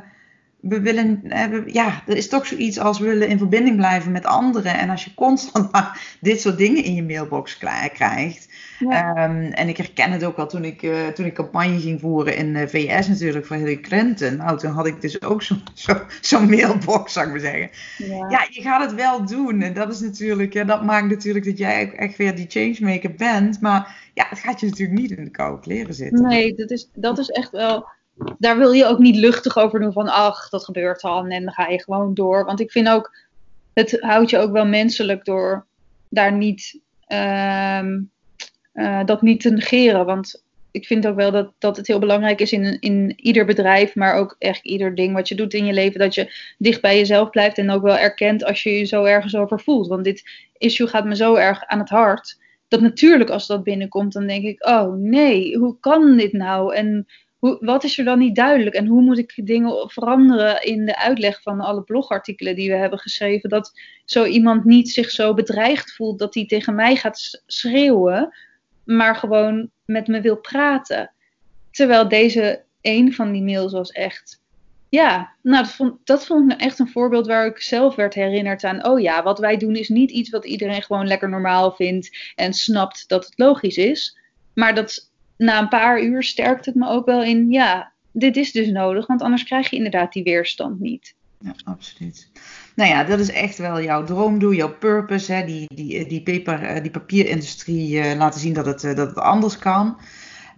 we 0.63 0.82
willen, 0.82 1.22
uh, 1.24 1.67
ja, 1.74 2.03
er 2.08 2.17
is 2.17 2.29
toch 2.29 2.46
zoiets 2.48 2.79
als 2.79 3.00
we 3.00 3.05
willen 3.05 3.27
in 3.27 3.38
verbinding 3.38 3.75
blijven 3.75 4.12
met 4.12 4.25
anderen. 4.25 4.74
En 4.74 4.89
als 4.89 5.03
je 5.03 5.13
constant 5.13 5.72
maar 5.72 6.01
dit 6.22 6.41
soort 6.41 6.58
dingen 6.58 6.84
in 6.84 6.93
je 6.93 7.03
mailbox 7.03 7.58
krijgt. 7.58 8.51
Um, 8.79 9.51
en 9.51 9.67
ik 9.67 9.77
herken 9.77 10.12
het 10.12 10.24
ook 10.24 10.38
al 10.38 10.48
toen 10.48 10.65
ik, 10.65 10.82
uh, 10.82 11.08
toen 11.08 11.25
ik 11.25 11.34
campagne 11.34 11.79
ging 11.79 12.00
voeren 12.00 12.36
in 12.36 12.53
de 12.53 12.67
VS 12.67 13.08
natuurlijk 13.08 13.46
voor 13.46 13.55
Hillary 13.55 13.79
Clinton. 13.79 14.36
Nou, 14.36 14.58
toen 14.58 14.72
had 14.72 14.88
ik 14.88 15.01
dus 15.01 15.22
ook 15.22 15.41
zo'n 15.41 15.63
zo, 15.74 15.93
zo 16.22 16.46
mailbox, 16.46 17.13
zou 17.13 17.25
ik 17.25 17.32
maar 17.32 17.41
zeggen. 17.41 17.70
Ja. 17.98 18.29
ja. 18.29 18.48
je 18.50 18.62
gaat 18.62 18.82
het 18.82 18.93
wel 18.96 19.25
doen. 19.25 19.62
En 19.62 19.74
dat 19.74 19.93
is 19.93 20.00
natuurlijk, 20.00 20.53
ja, 20.53 20.63
dat 20.63 20.84
maakt 20.84 21.10
natuurlijk 21.10 21.46
dat 21.46 21.58
jij 21.58 21.91
echt 21.91 22.17
weer 22.17 22.36
die 22.36 22.46
changemaker 22.50 23.15
bent. 23.15 23.62
Maar 23.62 24.12
ja, 24.13 24.25
het 24.29 24.39
gaat 24.39 24.60
je 24.60 24.65
natuurlijk 24.65 25.00
niet 25.00 25.12
in 25.12 25.24
de 25.24 25.32
koude 25.32 25.62
kleren 25.62 25.93
zitten. 25.93 26.27
Nee, 26.27 26.55
dat 26.55 26.72
is, 26.72 26.89
dat 26.93 27.17
is 27.17 27.29
echt 27.29 27.51
wel. 27.51 27.88
Daar 28.38 28.58
wil 28.58 28.72
je 28.72 28.86
ook 28.86 29.00
niet 29.00 29.15
luchtig 29.15 29.58
over 29.58 29.79
doen 29.79 29.93
van 29.93 30.08
ach, 30.08 30.50
dat 30.50 30.63
gebeurt 30.63 31.01
al 31.01 31.25
en 31.25 31.43
dan 31.43 31.53
ga 31.53 31.67
je 31.67 31.84
gewoon 31.84 32.13
door. 32.13 32.46
Want 32.46 32.60
ik 32.60 32.72
vind 32.72 32.89
ook, 32.89 33.15
het 33.74 33.98
houdt 34.01 34.29
je 34.29 34.38
ook 34.38 34.51
wel 34.51 34.65
menselijk 34.65 35.25
door 35.25 35.65
daar 36.10 36.34
niet, 36.34 36.79
um, 37.08 38.12
uh, 38.74 39.05
dat 39.05 39.22
niet 39.22 39.41
te 39.41 39.50
negeren. 39.50 40.05
Want 40.05 40.43
ik 40.72 40.86
vind 40.86 41.08
ook 41.08 41.15
wel 41.15 41.32
dat, 41.32 41.53
dat 41.58 41.77
het 41.77 41.88
heel 41.88 42.00
belangrijk 42.00 42.41
is 42.41 42.51
in, 42.51 42.79
in 42.79 43.13
ieder 43.15 43.46
bedrijf, 43.46 43.96
maar 43.96 44.15
ook 44.15 44.36
echt 44.39 44.65
ieder 44.65 44.96
ding 44.96 45.13
wat 45.13 45.27
je 45.27 45.36
doet 45.36 45.53
in 45.53 45.65
je 45.65 45.74
leven, 45.74 46.00
dat 46.00 46.15
je 46.15 46.53
dicht 46.58 46.82
bij 46.82 46.98
jezelf 46.98 47.29
blijft 47.29 47.58
en 47.58 47.72
ook 47.72 47.82
wel 47.82 47.98
erkent 47.98 48.43
als 48.43 48.63
je 48.63 48.77
je 48.77 48.86
zo 48.86 49.03
ergens 49.03 49.36
over 49.36 49.60
voelt. 49.60 49.88
Want 49.88 50.03
dit 50.03 50.24
issue 50.58 50.88
gaat 50.88 51.05
me 51.05 51.15
zo 51.15 51.36
erg 51.36 51.65
aan 51.65 51.79
het 51.79 51.89
hart 51.89 52.41
dat 52.74 52.82
natuurlijk 52.82 53.29
als 53.29 53.48
dat 53.48 53.63
binnenkomt, 53.63 54.13
dan 54.13 54.27
denk 54.27 54.43
ik, 54.43 54.67
oh 54.67 54.93
nee, 54.93 55.58
hoe 55.58 55.79
kan 55.79 56.17
dit 56.17 56.34
nou? 56.34 56.75
En 56.75 57.08
hoe, 57.43 57.57
wat 57.59 57.83
is 57.83 57.97
er 57.97 58.05
dan 58.05 58.19
niet 58.19 58.35
duidelijk? 58.35 58.75
En 58.75 58.88
hoe 58.88 59.01
moet 59.01 59.17
ik 59.17 59.41
dingen 59.43 59.89
veranderen 59.89 60.62
in 60.62 60.85
de 60.85 60.97
uitleg 60.97 61.41
van 61.41 61.59
alle 61.59 61.81
blogartikelen 61.81 62.55
die 62.55 62.69
we 62.69 62.75
hebben 62.75 63.00
geschreven? 63.00 63.50
Dat 63.50 63.79
zo 64.05 64.25
iemand 64.25 64.65
niet 64.65 64.89
zich 64.89 65.09
zo 65.09 65.33
bedreigd 65.33 65.91
voelt 65.91 66.19
dat 66.19 66.33
hij 66.33 66.45
tegen 66.45 66.75
mij 66.75 66.95
gaat 66.95 67.43
schreeuwen, 67.45 68.35
maar 68.83 69.15
gewoon 69.15 69.69
met 69.85 70.07
me 70.07 70.21
wil 70.21 70.38
praten. 70.38 71.12
Terwijl 71.71 72.07
deze 72.07 72.63
een 72.81 73.13
van 73.13 73.31
die 73.31 73.43
mails 73.43 73.71
was 73.71 73.91
echt. 73.91 74.41
Ja, 74.89 75.35
nou, 75.41 75.63
dat 75.63 75.73
vond, 75.73 75.97
dat 76.03 76.25
vond 76.25 76.51
ik 76.51 76.62
echt 76.62 76.79
een 76.79 76.89
voorbeeld 76.89 77.27
waar 77.27 77.45
ik 77.45 77.62
zelf 77.62 77.95
werd 77.95 78.13
herinnerd 78.13 78.63
aan. 78.63 78.85
Oh 78.85 79.00
ja, 79.00 79.23
wat 79.23 79.39
wij 79.39 79.57
doen 79.57 79.75
is 79.75 79.89
niet 79.89 80.12
iets 80.12 80.29
wat 80.29 80.45
iedereen 80.45 80.83
gewoon 80.83 81.07
lekker 81.07 81.29
normaal 81.29 81.71
vindt 81.71 82.33
en 82.35 82.53
snapt 82.53 83.07
dat 83.07 83.25
het 83.25 83.33
logisch 83.35 83.77
is. 83.77 84.17
Maar 84.53 84.75
dat 84.75 85.12
na 85.38 85.60
een 85.60 85.68
paar 85.68 86.04
uur 86.04 86.24
sterkt 86.24 86.66
het 86.66 86.75
me 86.75 86.90
ook 86.90 87.06
wel 87.06 87.24
in, 87.24 87.52
ja, 87.52 87.92
dit 88.12 88.36
is 88.36 88.52
dus 88.52 88.68
nodig, 88.68 89.08
want 89.08 89.22
anders 89.22 89.44
krijg 89.44 89.70
je 89.70 89.75
inderdaad 89.75 90.13
die 90.13 90.24
weerstand 90.24 90.80
niet. 90.80 91.16
Ja, 91.40 91.54
absoluut. 91.63 92.32
Nou 92.75 92.90
ja, 92.90 93.04
dat 93.04 93.20
is 93.20 93.32
echt 93.32 93.58
wel 93.58 93.82
jouw 93.82 94.04
droomdoel, 94.04 94.54
jouw 94.54 94.78
purpose. 94.78 95.34
Hè? 95.34 95.46
Die, 95.46 95.75
die, 95.75 96.08
die, 96.08 96.24
paper, 96.24 96.63
eh, 96.63 96.82
die 96.82 96.92
papierindustrie 96.92 97.98
uh, 97.98 98.18
laten 98.18 98.40
zien 98.40 98.54
dat 98.54 98.66
het, 98.66 98.82
dat 98.82 98.98
het 98.98 99.18
anders 99.18 99.58
kan. 99.58 99.98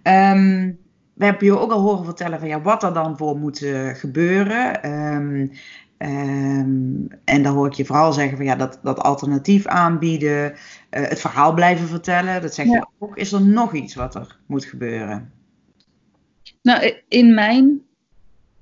Um, 0.02 0.78
we 1.14 1.24
hebben 1.24 1.46
je 1.46 1.58
ook 1.58 1.70
al 1.70 1.80
horen 1.80 2.04
vertellen 2.04 2.38
van 2.38 2.48
ja, 2.48 2.60
wat 2.60 2.82
er 2.82 2.94
dan 2.94 3.16
voor 3.16 3.36
moet 3.36 3.66
gebeuren. 3.92 4.92
Um, 4.92 5.52
Um, 5.98 7.08
en 7.24 7.42
dan 7.42 7.54
hoor 7.54 7.66
ik 7.66 7.72
je 7.72 7.84
vooral 7.84 8.12
zeggen 8.12 8.36
van 8.36 8.46
ja, 8.46 8.56
dat, 8.56 8.78
dat 8.82 8.98
alternatief 8.98 9.66
aanbieden, 9.66 10.52
uh, 10.52 10.56
het 10.90 11.20
verhaal 11.20 11.54
blijven 11.54 11.88
vertellen. 11.88 12.42
Dat 12.42 12.54
zeg 12.54 12.66
je 12.66 12.86
ook. 12.98 13.16
Is 13.16 13.32
er 13.32 13.42
nog 13.42 13.74
iets 13.74 13.94
wat 13.94 14.14
er 14.14 14.38
moet 14.46 14.64
gebeuren? 14.64 15.32
Nou, 16.62 16.94
in 17.08 17.34
mijn 17.34 17.82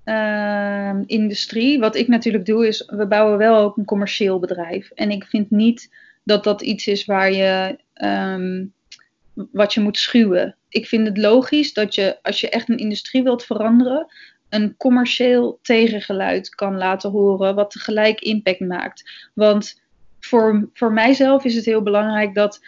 uh, 0.04 1.00
industrie, 1.06 1.78
wat 1.78 1.96
ik 1.96 2.08
natuurlijk 2.08 2.46
doe, 2.46 2.66
is 2.66 2.90
we 2.96 3.06
bouwen 3.06 3.38
wel 3.38 3.56
ook 3.58 3.76
een 3.76 3.84
commercieel 3.84 4.38
bedrijf. 4.38 4.90
En 4.90 5.10
ik 5.10 5.24
vind 5.24 5.50
niet 5.50 5.94
dat 6.24 6.44
dat 6.44 6.62
iets 6.62 6.86
is 6.86 7.04
waar 7.04 7.32
je, 7.32 7.78
um, 8.04 8.72
wat 9.52 9.74
je 9.74 9.80
moet 9.80 9.98
schuwen. 9.98 10.56
Ik 10.68 10.86
vind 10.86 11.06
het 11.06 11.18
logisch 11.18 11.72
dat 11.72 11.94
je, 11.94 12.18
als 12.22 12.40
je 12.40 12.48
echt 12.48 12.68
een 12.68 12.78
industrie 12.78 13.22
wilt 13.22 13.44
veranderen, 13.44 14.06
een 14.54 14.76
commercieel 14.76 15.58
tegengeluid 15.62 16.48
kan 16.48 16.76
laten 16.76 17.10
horen, 17.10 17.54
wat 17.54 17.70
tegelijk 17.70 18.20
impact 18.20 18.60
maakt. 18.60 19.28
Want 19.34 19.82
voor, 20.20 20.68
voor 20.72 20.92
mijzelf 20.92 21.44
is 21.44 21.54
het 21.54 21.64
heel 21.64 21.82
belangrijk 21.82 22.34
dat 22.34 22.60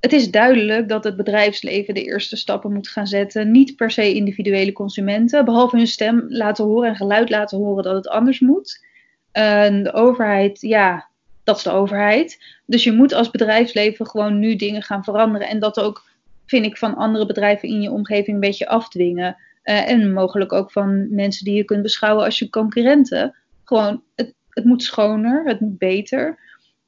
het 0.00 0.12
is 0.12 0.30
duidelijk 0.30 0.88
dat 0.88 1.04
het 1.04 1.16
bedrijfsleven 1.16 1.94
de 1.94 2.04
eerste 2.04 2.36
stappen 2.36 2.72
moet 2.72 2.88
gaan 2.88 3.06
zetten. 3.06 3.50
Niet 3.50 3.76
per 3.76 3.90
se 3.90 4.14
individuele 4.14 4.72
consumenten, 4.72 5.44
behalve 5.44 5.76
hun 5.76 5.86
stem 5.86 6.24
laten 6.28 6.64
horen 6.64 6.88
en 6.88 6.96
geluid 6.96 7.30
laten 7.30 7.58
horen 7.58 7.84
dat 7.84 7.94
het 7.94 8.08
anders 8.08 8.40
moet. 8.40 8.84
En 9.32 9.82
de 9.82 9.92
overheid, 9.92 10.60
ja, 10.60 11.08
dat 11.44 11.56
is 11.56 11.62
de 11.62 11.70
overheid. 11.70 12.42
Dus 12.66 12.84
je 12.84 12.92
moet 12.92 13.12
als 13.12 13.30
bedrijfsleven 13.30 14.06
gewoon 14.06 14.38
nu 14.38 14.56
dingen 14.56 14.82
gaan 14.82 15.04
veranderen. 15.04 15.48
En 15.48 15.58
dat 15.58 15.80
ook, 15.80 16.04
vind 16.46 16.66
ik, 16.66 16.76
van 16.76 16.94
andere 16.94 17.26
bedrijven 17.26 17.68
in 17.68 17.82
je 17.82 17.90
omgeving 17.90 18.34
een 18.34 18.48
beetje 18.48 18.68
afdwingen. 18.68 19.36
Uh, 19.70 19.90
en 19.90 20.12
mogelijk 20.12 20.52
ook 20.52 20.70
van 20.70 21.14
mensen 21.14 21.44
die 21.44 21.54
je 21.54 21.64
kunt 21.64 21.82
beschouwen 21.82 22.24
als 22.24 22.38
je 22.38 22.50
concurrenten. 22.50 23.34
Gewoon, 23.64 24.02
het, 24.14 24.34
het 24.48 24.64
moet 24.64 24.82
schoner, 24.82 25.44
het 25.44 25.60
moet 25.60 25.78
beter. 25.78 26.38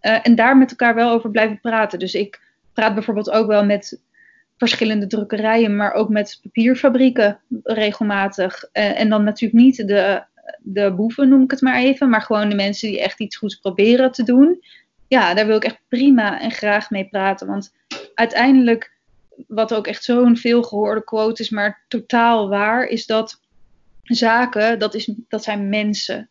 Uh, 0.00 0.18
en 0.22 0.34
daar 0.34 0.56
met 0.56 0.70
elkaar 0.70 0.94
wel 0.94 1.10
over 1.10 1.30
blijven 1.30 1.60
praten. 1.60 1.98
Dus 1.98 2.14
ik 2.14 2.40
praat 2.72 2.94
bijvoorbeeld 2.94 3.30
ook 3.30 3.46
wel 3.46 3.64
met 3.64 4.02
verschillende 4.56 5.06
drukkerijen, 5.06 5.76
maar 5.76 5.92
ook 5.92 6.08
met 6.08 6.38
papierfabrieken 6.42 7.40
regelmatig. 7.62 8.64
Uh, 8.72 9.00
en 9.00 9.08
dan 9.08 9.24
natuurlijk 9.24 9.62
niet 9.62 9.76
de, 9.76 10.22
de 10.58 10.92
boeven, 10.92 11.28
noem 11.28 11.42
ik 11.42 11.50
het 11.50 11.60
maar 11.60 11.76
even, 11.76 12.08
maar 12.08 12.22
gewoon 12.22 12.48
de 12.48 12.54
mensen 12.54 12.88
die 12.88 13.00
echt 13.00 13.20
iets 13.20 13.36
goeds 13.36 13.56
proberen 13.56 14.12
te 14.12 14.22
doen. 14.22 14.64
Ja, 15.08 15.34
daar 15.34 15.46
wil 15.46 15.56
ik 15.56 15.64
echt 15.64 15.80
prima 15.88 16.40
en 16.40 16.50
graag 16.50 16.90
mee 16.90 17.08
praten. 17.08 17.46
Want 17.46 17.74
uiteindelijk 18.14 18.92
wat 19.46 19.74
ook 19.74 19.86
echt 19.86 20.04
zo'n 20.04 20.36
veelgehoorde 20.36 21.04
quote 21.04 21.42
is, 21.42 21.50
maar 21.50 21.84
totaal 21.88 22.48
waar, 22.48 22.86
is 22.86 23.06
dat 23.06 23.40
zaken, 24.02 24.78
dat, 24.78 24.94
is, 24.94 25.12
dat 25.28 25.42
zijn 25.42 25.68
mensen. 25.68 26.28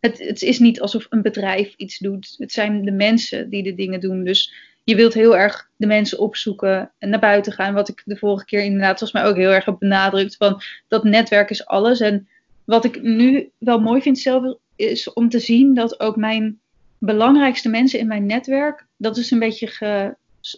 Het, 0.00 0.18
het 0.18 0.42
is 0.42 0.58
niet 0.58 0.80
alsof 0.80 1.06
een 1.08 1.22
bedrijf 1.22 1.74
iets 1.76 1.98
doet. 1.98 2.34
Het 2.38 2.52
zijn 2.52 2.84
de 2.84 2.92
mensen 2.92 3.50
die 3.50 3.62
de 3.62 3.74
dingen 3.74 4.00
doen. 4.00 4.24
Dus 4.24 4.52
je 4.84 4.94
wilt 4.94 5.14
heel 5.14 5.36
erg 5.36 5.70
de 5.76 5.86
mensen 5.86 6.18
opzoeken 6.18 6.92
en 6.98 7.08
naar 7.08 7.20
buiten 7.20 7.52
gaan. 7.52 7.74
Wat 7.74 7.88
ik 7.88 8.02
de 8.04 8.16
vorige 8.16 8.44
keer 8.44 8.62
inderdaad 8.62 8.98
volgens 8.98 9.12
mij 9.12 9.30
ook 9.30 9.36
heel 9.36 9.50
erg 9.50 9.64
heb 9.64 9.78
benadrukt. 9.78 10.36
Van 10.36 10.62
dat 10.88 11.04
netwerk 11.04 11.50
is 11.50 11.66
alles. 11.66 12.00
En 12.00 12.28
wat 12.64 12.84
ik 12.84 13.02
nu 13.02 13.50
wel 13.58 13.80
mooi 13.80 14.02
vind 14.02 14.18
zelf 14.18 14.56
is 14.76 15.12
om 15.12 15.28
te 15.28 15.38
zien 15.38 15.74
dat 15.74 16.00
ook 16.00 16.16
mijn 16.16 16.60
belangrijkste 16.98 17.68
mensen 17.68 17.98
in 17.98 18.06
mijn 18.06 18.26
netwerk, 18.26 18.86
dat 18.96 19.16
is 19.16 19.30
een 19.30 19.38
beetje 19.38 19.66
ge, 19.66 20.14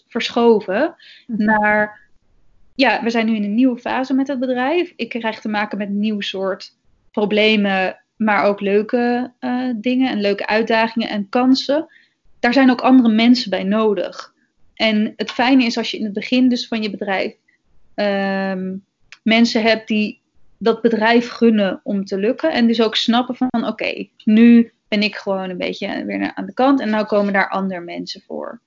verschoven 0.09 0.95
mhm. 1.27 1.45
naar, 1.45 2.01
ja, 2.75 3.03
we 3.03 3.11
zijn 3.11 3.27
nu 3.27 3.37
in 3.37 3.45
een 3.45 3.55
nieuwe 3.55 3.79
fase 3.79 4.15
met 4.15 4.29
het 4.29 4.41
bedrijf. 4.41 4.93
Ik 4.97 5.09
krijg 5.09 5.41
te 5.41 5.49
maken 5.49 5.79
met 5.79 5.89
een 5.89 5.99
nieuw 5.99 6.21
soort 6.21 6.77
problemen, 7.11 8.03
maar 8.17 8.45
ook 8.45 8.61
leuke 8.61 9.33
uh, 9.41 9.71
dingen 9.77 10.11
en 10.11 10.21
leuke 10.21 10.47
uitdagingen 10.47 11.09
en 11.09 11.29
kansen. 11.29 11.87
Daar 12.41 12.53
zijn 12.53 12.71
ook 12.71 12.81
andere 12.81 13.15
mensen 13.15 13.51
bij 13.51 13.65
nodig. 13.65 14.35
En 14.75 15.13
het 15.17 15.31
fijne 15.31 15.65
is 15.65 15.77
als 15.77 15.91
je 15.91 15.99
in 15.99 16.05
het 16.05 16.13
begin 16.13 16.49
dus 16.49 16.69
van 16.69 16.83
je 16.83 16.91
bedrijf 16.91 17.35
um, 17.95 18.85
mensen 19.23 19.63
hebt 19.63 19.89
die 19.89 20.21
dat 20.59 20.83
bedrijf 20.83 21.29
gunnen 21.29 21.81
om 21.83 22.05
te 22.05 22.19
lukken. 22.19 22.53
En 22.53 22.67
dus 22.67 22.83
ook 22.83 22.97
snappen 22.97 23.37
van 23.37 23.49
oké, 23.53 23.67
okay, 23.67 24.11
nu 24.25 24.73
ben 24.89 25.03
ik 25.03 25.17
gewoon 25.17 25.51
een 25.51 25.59
beetje 25.59 26.05
weer 26.05 26.33
aan 26.35 26.47
de 26.47 26.53
kant 26.53 26.81
en 26.81 26.91
nou 26.91 27.07
komen 27.07 27.33
daar 27.33 27.49
andere 27.49 27.81
mensen 27.81 28.23
voor 28.27 28.61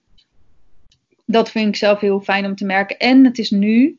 dat 1.30 1.52
vind 1.52 1.68
ik 1.68 1.76
zelf 1.76 2.00
heel 2.00 2.20
fijn 2.20 2.46
om 2.46 2.56
te 2.56 2.66
merken. 2.66 2.98
En 2.98 3.26
het 3.26 3.38
is 3.38 3.50
nu 3.50 3.98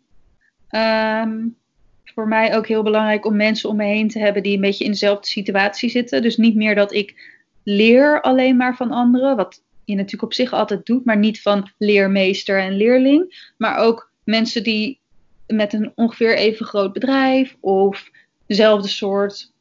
um, 0.70 1.56
voor 2.04 2.28
mij 2.28 2.56
ook 2.56 2.66
heel 2.66 2.82
belangrijk 2.82 3.26
om 3.26 3.36
mensen 3.36 3.68
om 3.68 3.76
me 3.76 3.84
heen 3.84 4.08
te 4.08 4.18
hebben 4.18 4.42
die 4.42 4.54
een 4.54 4.60
beetje 4.60 4.84
in 4.84 4.90
dezelfde 4.90 5.28
situatie 5.28 5.90
zitten. 5.90 6.22
Dus 6.22 6.36
niet 6.36 6.54
meer 6.54 6.74
dat 6.74 6.92
ik 6.92 7.36
leer 7.62 8.20
alleen 8.20 8.56
maar 8.56 8.76
van 8.76 8.90
anderen, 8.90 9.36
wat 9.36 9.62
je 9.84 9.94
natuurlijk 9.94 10.22
op 10.22 10.34
zich 10.34 10.52
altijd 10.52 10.86
doet, 10.86 11.04
maar 11.04 11.18
niet 11.18 11.42
van 11.42 11.70
leermeester 11.78 12.60
en 12.60 12.76
leerling. 12.76 13.52
Maar 13.56 13.76
ook 13.76 14.10
mensen 14.24 14.62
die 14.62 15.00
met 15.46 15.72
een 15.72 15.92
ongeveer 15.94 16.36
even 16.36 16.66
groot 16.66 16.92
bedrijf 16.92 17.56
of 17.60 18.10
dezelfde 18.46 18.88
soort 18.88 19.52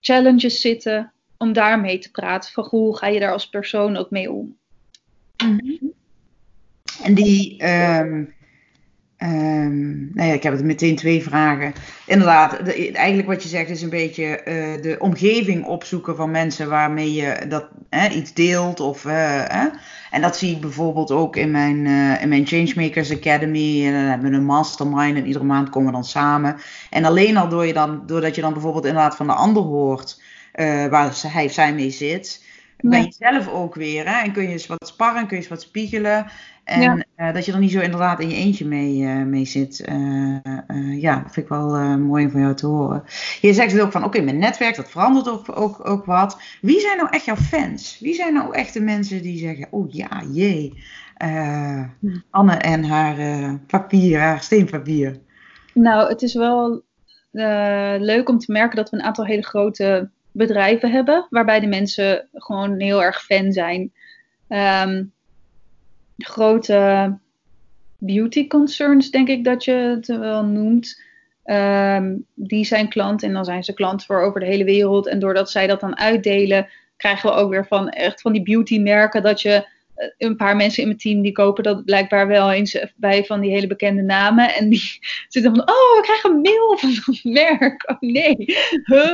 challenges 0.00 0.60
zitten, 0.60 1.12
om 1.36 1.52
daarmee 1.52 1.98
te 1.98 2.10
praten. 2.10 2.52
Van 2.52 2.64
hoe 2.64 2.96
ga 2.96 3.06
je 3.06 3.20
daar 3.20 3.32
als 3.32 3.48
persoon 3.48 3.96
ook 3.96 4.10
mee 4.10 4.32
om? 4.32 4.56
Mm 5.44 5.94
en 7.02 7.14
die, 7.14 7.64
um, 7.64 8.34
um, 9.18 10.10
nou 10.14 10.28
ja, 10.28 10.34
ik 10.34 10.42
heb 10.42 10.52
het 10.52 10.64
meteen 10.64 10.96
twee 10.96 11.22
vragen. 11.22 11.72
Inderdaad, 12.06 12.64
de, 12.64 12.92
eigenlijk 12.92 13.28
wat 13.28 13.42
je 13.42 13.48
zegt 13.48 13.70
is 13.70 13.82
een 13.82 13.90
beetje 13.90 14.40
uh, 14.44 14.82
de 14.82 14.96
omgeving 14.98 15.64
opzoeken 15.64 16.16
van 16.16 16.30
mensen 16.30 16.68
waarmee 16.68 17.12
je 17.12 17.46
dat 17.48 17.66
iets 18.12 18.34
deelt. 18.34 18.80
Of, 18.80 19.04
uh, 19.04 19.62
en 20.10 20.20
dat 20.20 20.36
zie 20.36 20.54
ik 20.54 20.60
bijvoorbeeld 20.60 21.10
ook 21.10 21.36
in 21.36 21.50
mijn, 21.50 21.84
uh, 21.84 22.22
in 22.22 22.28
mijn 22.28 22.46
Changemakers 22.46 23.12
Academy. 23.12 23.86
En 23.86 23.92
dan 23.92 24.02
hebben 24.02 24.30
we 24.30 24.36
een 24.36 24.44
mastermind 24.44 25.16
en 25.16 25.26
iedere 25.26 25.44
maand 25.44 25.70
komen 25.70 25.88
we 25.88 25.94
dan 25.94 26.04
samen. 26.04 26.56
En 26.90 27.04
alleen 27.04 27.36
al 27.36 27.48
door 27.48 27.66
je 27.66 27.72
dan, 27.72 28.02
doordat 28.06 28.34
je 28.34 28.40
dan 28.40 28.52
bijvoorbeeld 28.52 28.86
inderdaad 28.86 29.16
van 29.16 29.26
de 29.26 29.32
ander 29.32 29.62
hoort 29.62 30.20
waar 30.90 31.12
hij 31.22 31.44
of 31.44 31.52
zij 31.52 31.74
mee 31.74 31.90
zit 31.90 32.44
ben 32.80 33.02
je 33.02 33.14
zelf 33.18 33.48
ook 33.48 33.74
weer. 33.74 34.08
Hè? 34.08 34.22
En 34.24 34.32
kun 34.32 34.42
je 34.42 34.48
eens 34.48 34.66
wat 34.66 34.86
sparren, 34.86 35.26
kun 35.26 35.36
je 35.36 35.42
eens 35.42 35.50
wat 35.50 35.62
spiegelen. 35.62 36.26
En 36.64 36.80
ja. 36.80 37.28
uh, 37.28 37.34
dat 37.34 37.44
je 37.44 37.52
er 37.52 37.58
niet 37.58 37.70
zo 37.70 37.80
inderdaad 37.80 38.20
in 38.20 38.28
je 38.28 38.34
eentje 38.34 38.66
mee, 38.66 38.98
uh, 38.98 39.22
mee 39.22 39.44
zit. 39.44 39.88
Uh, 39.88 41.00
ja, 41.00 41.20
dat 41.20 41.32
vind 41.32 41.36
ik 41.36 41.48
wel 41.48 41.98
mooi 41.98 42.24
om 42.24 42.30
van 42.30 42.40
jou 42.40 42.54
te 42.54 42.66
horen. 42.66 43.02
Je 43.40 43.52
zegt 43.52 43.72
dus 43.72 43.80
ook 43.80 43.92
van, 43.92 44.04
oké, 44.04 44.14
okay, 44.14 44.24
mijn 44.24 44.38
netwerk, 44.38 44.76
dat 44.76 44.90
verandert 44.90 45.28
ook, 45.28 45.60
ook, 45.60 45.88
ook 45.88 46.04
wat. 46.04 46.40
Wie 46.60 46.80
zijn 46.80 46.96
nou 46.96 47.08
echt 47.10 47.24
jouw 47.24 47.36
fans? 47.36 47.98
Wie 48.00 48.14
zijn 48.14 48.34
nou 48.34 48.54
echt 48.54 48.72
de 48.74 48.80
mensen 48.80 49.22
die 49.22 49.38
zeggen, 49.38 49.66
oh 49.70 49.92
ja, 49.92 50.22
jee. 50.32 50.82
Anne 52.30 52.54
en 52.54 52.84
haar 52.84 53.58
papier, 53.66 54.20
haar 54.20 54.42
steenpapier. 54.42 55.18
Nou, 55.74 56.08
het 56.08 56.22
is 56.22 56.34
wel 56.34 56.82
leuk 57.98 58.28
om 58.28 58.38
te 58.38 58.52
merken 58.52 58.76
dat 58.76 58.90
we 58.90 58.96
een 58.96 59.02
aantal 59.02 59.26
hele 59.26 59.44
grote 59.44 60.10
bedrijven 60.36 60.90
hebben. 60.90 61.26
Waarbij 61.30 61.60
de 61.60 61.66
mensen 61.66 62.28
gewoon 62.32 62.80
heel 62.80 63.02
erg 63.02 63.24
fan 63.24 63.52
zijn. 63.52 63.92
Um, 64.48 65.12
grote 66.18 67.18
beauty 67.98 68.46
concerns, 68.46 69.10
denk 69.10 69.28
ik 69.28 69.44
dat 69.44 69.64
je 69.64 69.72
het 69.72 70.06
wel 70.06 70.44
noemt. 70.44 71.02
Um, 71.44 72.26
die 72.34 72.64
zijn 72.64 72.88
klant 72.88 73.22
en 73.22 73.32
dan 73.32 73.44
zijn 73.44 73.64
ze 73.64 73.74
klant 73.74 74.04
voor 74.04 74.20
over 74.20 74.40
de 74.40 74.46
hele 74.46 74.64
wereld. 74.64 75.06
En 75.06 75.18
doordat 75.18 75.50
zij 75.50 75.66
dat 75.66 75.80
dan 75.80 75.98
uitdelen, 75.98 76.68
krijgen 76.96 77.30
we 77.30 77.36
ook 77.36 77.50
weer 77.50 77.66
van 77.66 77.88
echt 77.88 78.20
van 78.20 78.32
die 78.32 78.42
beauty 78.42 78.78
merken 78.78 79.22
dat 79.22 79.42
je 79.42 79.66
een 80.18 80.36
paar 80.36 80.56
mensen 80.56 80.82
in 80.82 80.88
mijn 80.88 81.00
team 81.00 81.22
die 81.22 81.32
kopen 81.32 81.62
dat 81.62 81.84
blijkbaar 81.84 82.26
wel 82.26 82.52
eens 82.52 82.84
bij 82.96 83.24
van 83.24 83.40
die 83.40 83.50
hele 83.50 83.66
bekende 83.66 84.02
namen. 84.02 84.54
En 84.54 84.68
die 84.68 84.98
zitten 85.28 85.54
van, 85.54 85.68
oh, 85.68 85.98
ik 85.98 86.02
krijg 86.02 86.24
een 86.24 86.40
mail 86.40 86.78
van 86.78 86.90
het 87.04 87.22
werk. 87.22 87.90
Oh 87.90 88.00
nee, 88.00 88.56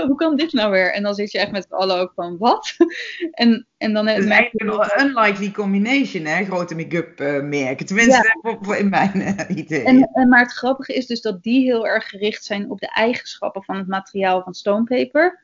hoe 0.07 0.15
kan 0.17 0.37
dit 0.37 0.53
nou 0.53 0.71
weer? 0.71 0.93
En 0.93 1.03
dan 1.03 1.15
zit 1.15 1.33
je 1.33 1.39
echt 1.39 1.51
met 1.51 1.67
z'n 1.69 1.75
allen 1.75 1.99
ook 1.99 2.13
van, 2.15 2.39
wat? 2.39 2.77
en, 3.31 3.67
en 3.79 3.93
dan... 3.93 4.07
Het 4.07 4.25
is 4.25 4.31
eigenlijk 4.31 4.95
een 4.95 5.07
unlikely 5.07 5.51
combination, 5.51 6.25
hè? 6.25 6.45
Grote 6.45 6.75
make-up 6.75 7.21
uh, 7.21 7.43
merken. 7.43 7.87
Tenminste, 7.87 8.39
voor, 8.61 8.77
in 8.77 8.89
mijn 8.89 9.17
uh, 9.17 9.57
idee. 9.57 9.83
En, 9.83 10.11
en, 10.13 10.29
maar 10.29 10.41
het 10.41 10.53
grappige 10.53 10.95
is 10.95 11.07
dus 11.07 11.21
dat 11.21 11.43
die 11.43 11.65
heel 11.65 11.87
erg 11.87 12.09
gericht 12.09 12.45
zijn 12.45 12.71
op 12.71 12.81
de 12.81 12.91
eigenschappen 12.93 13.63
van 13.63 13.77
het 13.77 13.87
materiaal 13.87 14.43
van 14.43 14.55
stonepaper. 14.55 15.41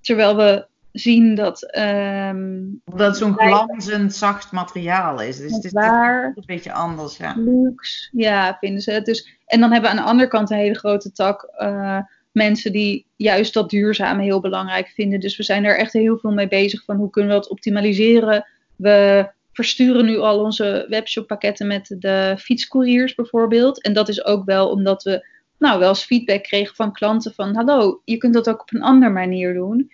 Terwijl 0.00 0.36
we 0.36 0.70
zien 0.92 1.34
dat. 1.34 1.76
Um, 1.78 2.80
dat 2.84 2.98
het 2.98 3.16
zo'n 3.16 3.38
glanzend, 3.38 4.14
zacht 4.14 4.52
materiaal 4.52 5.20
is. 5.20 5.36
Dus 5.36 5.52
het 5.52 5.64
is 5.64 5.72
waar, 5.72 6.24
een 6.24 6.42
beetje 6.46 6.72
anders. 6.72 7.16
Ja. 7.16 7.34
Luxe, 7.36 8.08
ja, 8.12 8.56
vinden 8.60 8.82
ze. 8.82 9.02
Dus, 9.02 9.38
en 9.46 9.60
dan 9.60 9.72
hebben 9.72 9.90
we 9.90 9.96
aan 9.96 10.02
de 10.02 10.10
andere 10.10 10.28
kant 10.28 10.50
een 10.50 10.56
hele 10.56 10.78
grote 10.78 11.12
tak. 11.12 11.48
Uh, 11.58 11.98
mensen 12.32 12.72
die 12.72 13.06
juist 13.16 13.54
dat 13.54 13.70
duurzame 13.70 14.22
heel 14.22 14.40
belangrijk 14.40 14.88
vinden. 14.88 15.20
Dus 15.20 15.36
we 15.36 15.42
zijn 15.42 15.64
er 15.64 15.78
echt 15.78 15.92
heel 15.92 16.18
veel 16.18 16.32
mee 16.32 16.48
bezig 16.48 16.84
van 16.84 16.96
hoe 16.96 17.10
kunnen 17.10 17.30
we 17.32 17.40
dat 17.40 17.50
optimaliseren. 17.50 18.46
We 18.76 19.28
versturen 19.52 20.04
nu 20.04 20.18
al 20.18 20.40
onze 20.40 20.86
webshoppakketten 20.88 21.66
met 21.66 21.96
de 21.98 22.36
fietscouriers 22.38 23.14
bijvoorbeeld. 23.14 23.82
En 23.82 23.92
dat 23.92 24.08
is 24.08 24.24
ook 24.24 24.44
wel 24.44 24.70
omdat 24.70 25.02
we 25.02 25.26
nou 25.58 25.78
wel 25.78 25.88
eens 25.88 26.04
feedback 26.04 26.42
kregen 26.42 26.74
van 26.74 26.92
klanten 26.92 27.34
van 27.34 27.54
hallo, 27.54 28.00
je 28.04 28.16
kunt 28.16 28.34
dat 28.34 28.48
ook 28.48 28.60
op 28.60 28.74
een 28.74 28.82
andere 28.82 29.12
manier 29.12 29.54
doen. 29.54 29.90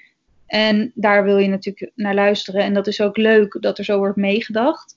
En 0.48 0.92
daar 0.94 1.24
wil 1.24 1.38
je 1.38 1.48
natuurlijk 1.48 1.92
naar 1.94 2.14
luisteren. 2.14 2.62
En 2.62 2.74
dat 2.74 2.86
is 2.86 3.00
ook 3.00 3.16
leuk 3.16 3.56
dat 3.60 3.78
er 3.78 3.84
zo 3.84 3.98
wordt 3.98 4.16
meegedacht. 4.16 4.96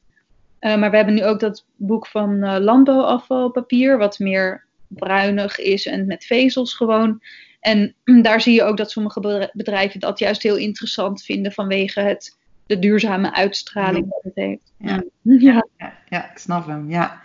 Uh, 0.61 0.77
maar 0.77 0.89
we 0.89 0.95
hebben 0.95 1.15
nu 1.15 1.25
ook 1.25 1.39
dat 1.39 1.65
boek 1.75 2.07
van 2.07 2.33
uh, 2.33 2.57
landbouwafvalpapier, 2.59 3.97
wat 3.97 4.19
meer 4.19 4.65
bruinig 4.87 5.59
is 5.59 5.85
en 5.85 6.05
met 6.05 6.25
vezels 6.25 6.73
gewoon. 6.73 7.21
En 7.59 7.95
daar 8.21 8.41
zie 8.41 8.53
je 8.53 8.63
ook 8.63 8.77
dat 8.77 8.91
sommige 8.91 9.49
bedrijven 9.53 9.99
dat 9.99 10.19
juist 10.19 10.43
heel 10.43 10.57
interessant 10.57 11.23
vinden 11.23 11.51
vanwege 11.51 11.99
het, 11.99 12.37
de 12.65 12.79
duurzame 12.79 13.33
uitstraling 13.33 14.09
dat 14.09 14.23
het 14.23 14.35
heeft. 14.35 14.73
Ja, 14.77 15.03
ja. 15.21 15.65
ja, 15.77 15.93
ja 16.09 16.31
ik 16.31 16.37
snap 16.37 16.67
hem. 16.67 16.89
Ja 16.89 17.21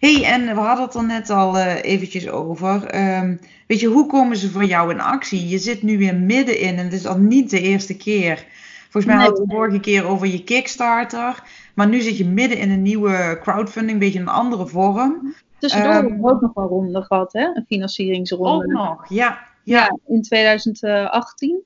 hey, 0.00 0.24
en 0.24 0.46
we 0.46 0.60
hadden 0.60 0.84
het 0.84 0.94
er 0.94 1.04
net 1.04 1.30
al 1.30 1.56
uh, 1.56 1.82
eventjes 1.82 2.28
over. 2.28 2.84
Ehm, 2.84 3.36
weet 3.66 3.80
je, 3.80 3.86
hoe 3.86 4.06
komen 4.06 4.36
ze 4.36 4.50
voor 4.50 4.64
jou 4.64 4.90
in 4.90 5.00
actie? 5.00 5.48
Je 5.48 5.58
zit 5.58 5.82
nu 5.82 5.98
weer 5.98 6.16
middenin 6.16 6.78
en 6.78 6.84
het 6.84 6.92
is 6.92 7.06
al 7.06 7.18
niet 7.18 7.50
de 7.50 7.60
eerste 7.60 7.96
keer. 7.96 8.46
Volgens 8.90 9.04
mij 9.04 9.14
hadden 9.14 9.34
we 9.34 9.40
het 9.40 9.50
de 9.50 9.56
vorige 9.56 9.80
keer 9.80 10.06
over 10.06 10.26
je 10.26 10.44
Kickstarter. 10.44 11.42
Maar 11.74 11.88
nu 11.88 12.00
zit 12.00 12.18
je 12.18 12.24
midden 12.24 12.58
in 12.58 12.70
een 12.70 12.82
nieuwe 12.82 13.38
crowdfunding, 13.42 13.92
een 13.92 14.04
beetje 14.04 14.20
een 14.20 14.28
andere 14.28 14.66
vorm. 14.66 15.34
Tussendoor 15.58 15.94
um, 15.94 15.96
hebben 15.96 16.20
we 16.20 16.30
ook 16.30 16.40
nog 16.40 16.56
een 16.56 16.66
ronde 16.66 17.02
gehad, 17.02 17.32
hè? 17.32 17.44
Een 17.44 17.64
financieringsronde. 17.66 18.64
Ook 18.64 18.66
nog, 18.66 19.08
ja. 19.08 19.38
Ja, 19.64 19.82
ja 19.82 19.98
in 20.06 20.22
2018. 20.22 21.62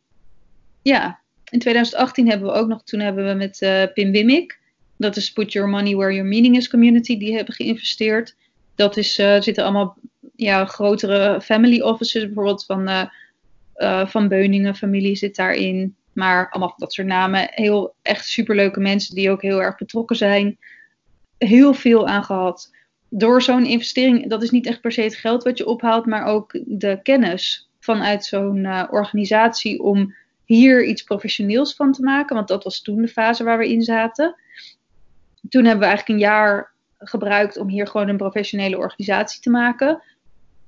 Ja, 0.83 1.21
in 1.51 1.59
2018 1.59 2.29
hebben 2.29 2.49
we 2.49 2.55
ook 2.55 2.69
nog, 2.69 2.83
toen 2.83 3.01
hebben 3.01 3.27
we 3.27 3.35
met 3.35 3.61
uh, 3.61 3.83
Pim 3.93 4.13
Wimik 4.13 4.61
dat 4.97 5.17
is 5.17 5.33
Put 5.33 5.53
Your 5.53 5.69
Money 5.69 5.95
Where 5.95 6.15
Your 6.15 6.29
Meaning 6.29 6.57
Is 6.57 6.69
Community. 6.69 7.19
Die 7.19 7.35
hebben 7.35 7.55
geïnvesteerd. 7.55 8.37
Dat 8.75 8.97
is, 8.97 9.19
uh, 9.19 9.41
zitten 9.41 9.65
allemaal 9.65 9.97
ja, 10.37 10.65
grotere 10.65 11.41
family 11.41 11.81
offices. 11.81 12.25
Bijvoorbeeld 12.25 12.65
van, 12.65 12.89
uh, 12.89 13.05
uh, 13.77 14.07
van 14.07 14.29
Beuningen 14.29 14.75
familie 14.75 15.17
zit 15.17 15.37
daarin. 15.37 15.97
Maar 16.13 16.51
allemaal 16.51 16.75
dat 16.77 16.93
soort 16.93 17.07
namen. 17.07 17.49
Heel 17.51 17.95
echt 18.03 18.27
superleuke 18.27 18.81
mensen 18.81 19.15
die 19.15 19.31
ook 19.31 19.43
heel 19.43 19.63
erg 19.63 19.77
betrokken 19.77 20.17
zijn. 20.17 20.59
Heel 21.39 21.75
veel 21.75 22.07
aan 22.07 22.25
gehad. 22.25 22.73
Door 23.09 23.43
zo'n 23.43 23.67
investering, 23.67 24.29
dat 24.31 24.43
is 24.43 24.51
niet 24.51 24.67
echt 24.67 24.81
per 24.81 24.93
se 24.93 25.03
het 25.03 25.15
geld 25.15 25.43
wat 25.43 25.59
je 25.59 25.67
ophaalt, 25.67 26.07
maar 26.07 26.25
ook 26.25 26.61
de 26.65 27.01
kennis 27.03 27.71
vanuit 27.81 28.25
zo'n 28.25 28.91
organisatie 28.91 29.83
om 29.83 30.15
hier 30.45 30.85
iets 30.85 31.03
professioneels 31.03 31.75
van 31.75 31.93
te 31.93 32.03
maken. 32.03 32.37
Want 32.37 32.49
dat 32.49 32.65
was 32.65 32.83
toen 32.83 33.03
de 33.03 33.09
fase 33.09 33.45
waar 33.45 33.59
we 33.59 33.69
in 33.69 33.83
zaten 33.83 34.37
toen 35.55 35.65
hebben 35.65 35.89
we 35.89 35.95
eigenlijk 35.95 36.21
een 36.21 36.27
jaar 36.27 36.73
gebruikt 36.99 37.57
om 37.57 37.69
hier 37.69 37.87
gewoon 37.87 38.09
een 38.09 38.17
professionele 38.17 38.79
organisatie 38.79 39.41
te 39.41 39.51
maken. 39.51 40.03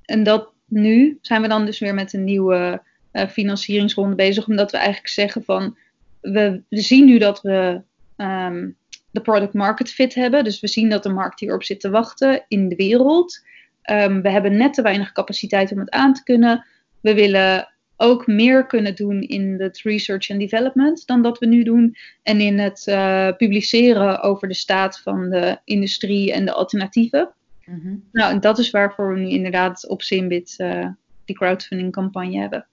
En 0.05 0.23
dat 0.23 0.51
nu 0.65 1.17
zijn 1.21 1.41
we 1.41 1.47
dan 1.47 1.65
dus 1.65 1.79
weer 1.79 1.93
met 1.93 2.13
een 2.13 2.23
nieuwe 2.23 2.81
uh, 3.13 3.27
financieringsronde 3.27 4.15
bezig, 4.15 4.47
omdat 4.47 4.71
we 4.71 4.77
eigenlijk 4.77 5.07
zeggen 5.07 5.43
van 5.43 5.77
we, 6.21 6.61
we 6.69 6.81
zien 6.81 7.05
nu 7.05 7.17
dat 7.17 7.41
we 7.41 7.81
um, 8.17 8.77
de 9.11 9.21
product 9.21 9.53
market 9.53 9.91
fit 9.91 10.13
hebben. 10.13 10.43
Dus 10.43 10.59
we 10.59 10.67
zien 10.67 10.89
dat 10.89 11.03
de 11.03 11.09
markt 11.09 11.39
hierop 11.39 11.63
zit 11.63 11.79
te 11.79 11.89
wachten 11.89 12.45
in 12.47 12.69
de 12.69 12.75
wereld. 12.75 13.45
Um, 13.91 14.21
we 14.21 14.29
hebben 14.29 14.57
net 14.57 14.73
te 14.73 14.81
weinig 14.81 15.11
capaciteit 15.11 15.71
om 15.71 15.79
het 15.79 15.89
aan 15.89 16.13
te 16.13 16.23
kunnen. 16.23 16.65
We 17.01 17.13
willen 17.13 17.73
ook 17.97 18.27
meer 18.27 18.65
kunnen 18.65 18.95
doen 18.95 19.21
in 19.21 19.55
het 19.61 19.81
research 19.81 20.29
and 20.29 20.39
development 20.39 21.07
dan 21.07 21.21
dat 21.21 21.39
we 21.39 21.45
nu 21.45 21.63
doen. 21.63 21.95
En 22.23 22.39
in 22.39 22.59
het 22.59 22.85
uh, 22.89 23.29
publiceren 23.37 24.21
over 24.21 24.47
de 24.47 24.53
staat 24.53 24.99
van 24.99 25.29
de 25.29 25.57
industrie 25.63 26.33
en 26.33 26.45
de 26.45 26.53
alternatieven. 26.53 27.29
Mm 27.65 28.03
Nou, 28.11 28.31
en 28.31 28.39
dat 28.39 28.59
is 28.59 28.69
waarvoor 28.69 29.13
we 29.13 29.19
nu 29.19 29.29
inderdaad 29.29 29.87
op 29.87 30.01
Simbit 30.01 30.55
uh, 30.57 30.87
die 31.25 31.35
crowdfunding 31.35 31.91
campagne 31.91 32.39
hebben. 32.39 32.65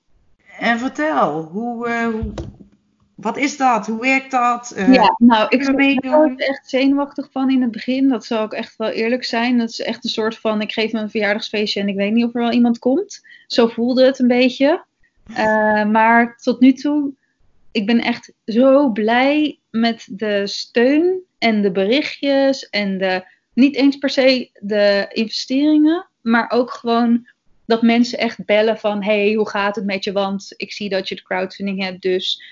En 0.59 0.79
vertel, 0.79 1.43
hoe, 1.43 1.89
uh, 1.89 2.07
hoe, 2.07 2.33
wat 3.15 3.37
is 3.37 3.57
dat? 3.57 3.87
Hoe 3.87 4.01
werkt 4.01 4.31
dat? 4.31 4.75
ja, 4.91 5.15
nou, 5.19 5.47
ik 5.49 5.77
ben 5.77 6.01
er 6.01 6.37
echt 6.37 6.69
zenuwachtig 6.69 7.29
van 7.31 7.51
in 7.51 7.63
het 7.63 7.71
begin. 7.71 8.09
Dat 8.09 8.25
zal 8.25 8.43
ook 8.43 8.53
echt 8.53 8.77
wel 8.77 8.89
eerlijk 8.89 9.25
zijn. 9.25 9.59
Dat 9.59 9.69
is 9.69 9.81
echt 9.81 10.05
een 10.05 10.11
soort 10.11 10.39
van, 10.39 10.61
ik 10.61 10.73
geef 10.73 10.93
me 10.93 11.01
een 11.01 11.11
verjaardagsfeestje 11.11 11.81
en 11.81 11.89
ik 11.89 11.97
weet 11.97 12.13
niet 12.13 12.25
of 12.25 12.35
er 12.35 12.41
wel 12.41 12.53
iemand 12.53 12.79
komt. 12.79 13.27
Zo 13.47 13.67
voelde 13.67 14.05
het 14.05 14.19
een 14.19 14.29
beetje. 14.29 14.85
Uh, 15.31 15.85
maar 15.85 16.37
tot 16.37 16.61
nu 16.61 16.73
toe, 16.73 17.13
ik 17.73 17.87
ben 17.87 18.01
echt 18.01 18.33
zo 18.45 18.91
blij 18.91 19.59
met 19.71 20.07
de 20.11 20.47
steun 20.47 21.23
en 21.39 21.63
de 21.63 21.71
berichtjes 21.71 22.69
en 22.69 22.99
de, 22.99 23.25
niet 23.55 23.77
eens 23.77 23.97
per 23.97 24.11
se 24.11 24.51
de 24.61 25.09
investeringen, 25.13 26.09
maar 26.21 26.51
ook 26.51 26.71
gewoon 26.71 27.29
dat 27.67 27.83
mensen 27.83 28.19
echt 28.19 28.45
bellen 28.45 28.79
van, 28.79 29.03
hey, 29.03 29.33
hoe 29.33 29.49
gaat 29.49 29.77
het 29.77 29.85
met 29.85 30.05
je? 30.05 30.13
Want 30.13 30.55
ik 30.57 30.73
zie 30.73 30.89
dat 30.89 31.09
je 31.09 31.15
de 31.15 31.23
crowdfunding 31.23 31.83
hebt, 31.83 32.03
dus 32.03 32.43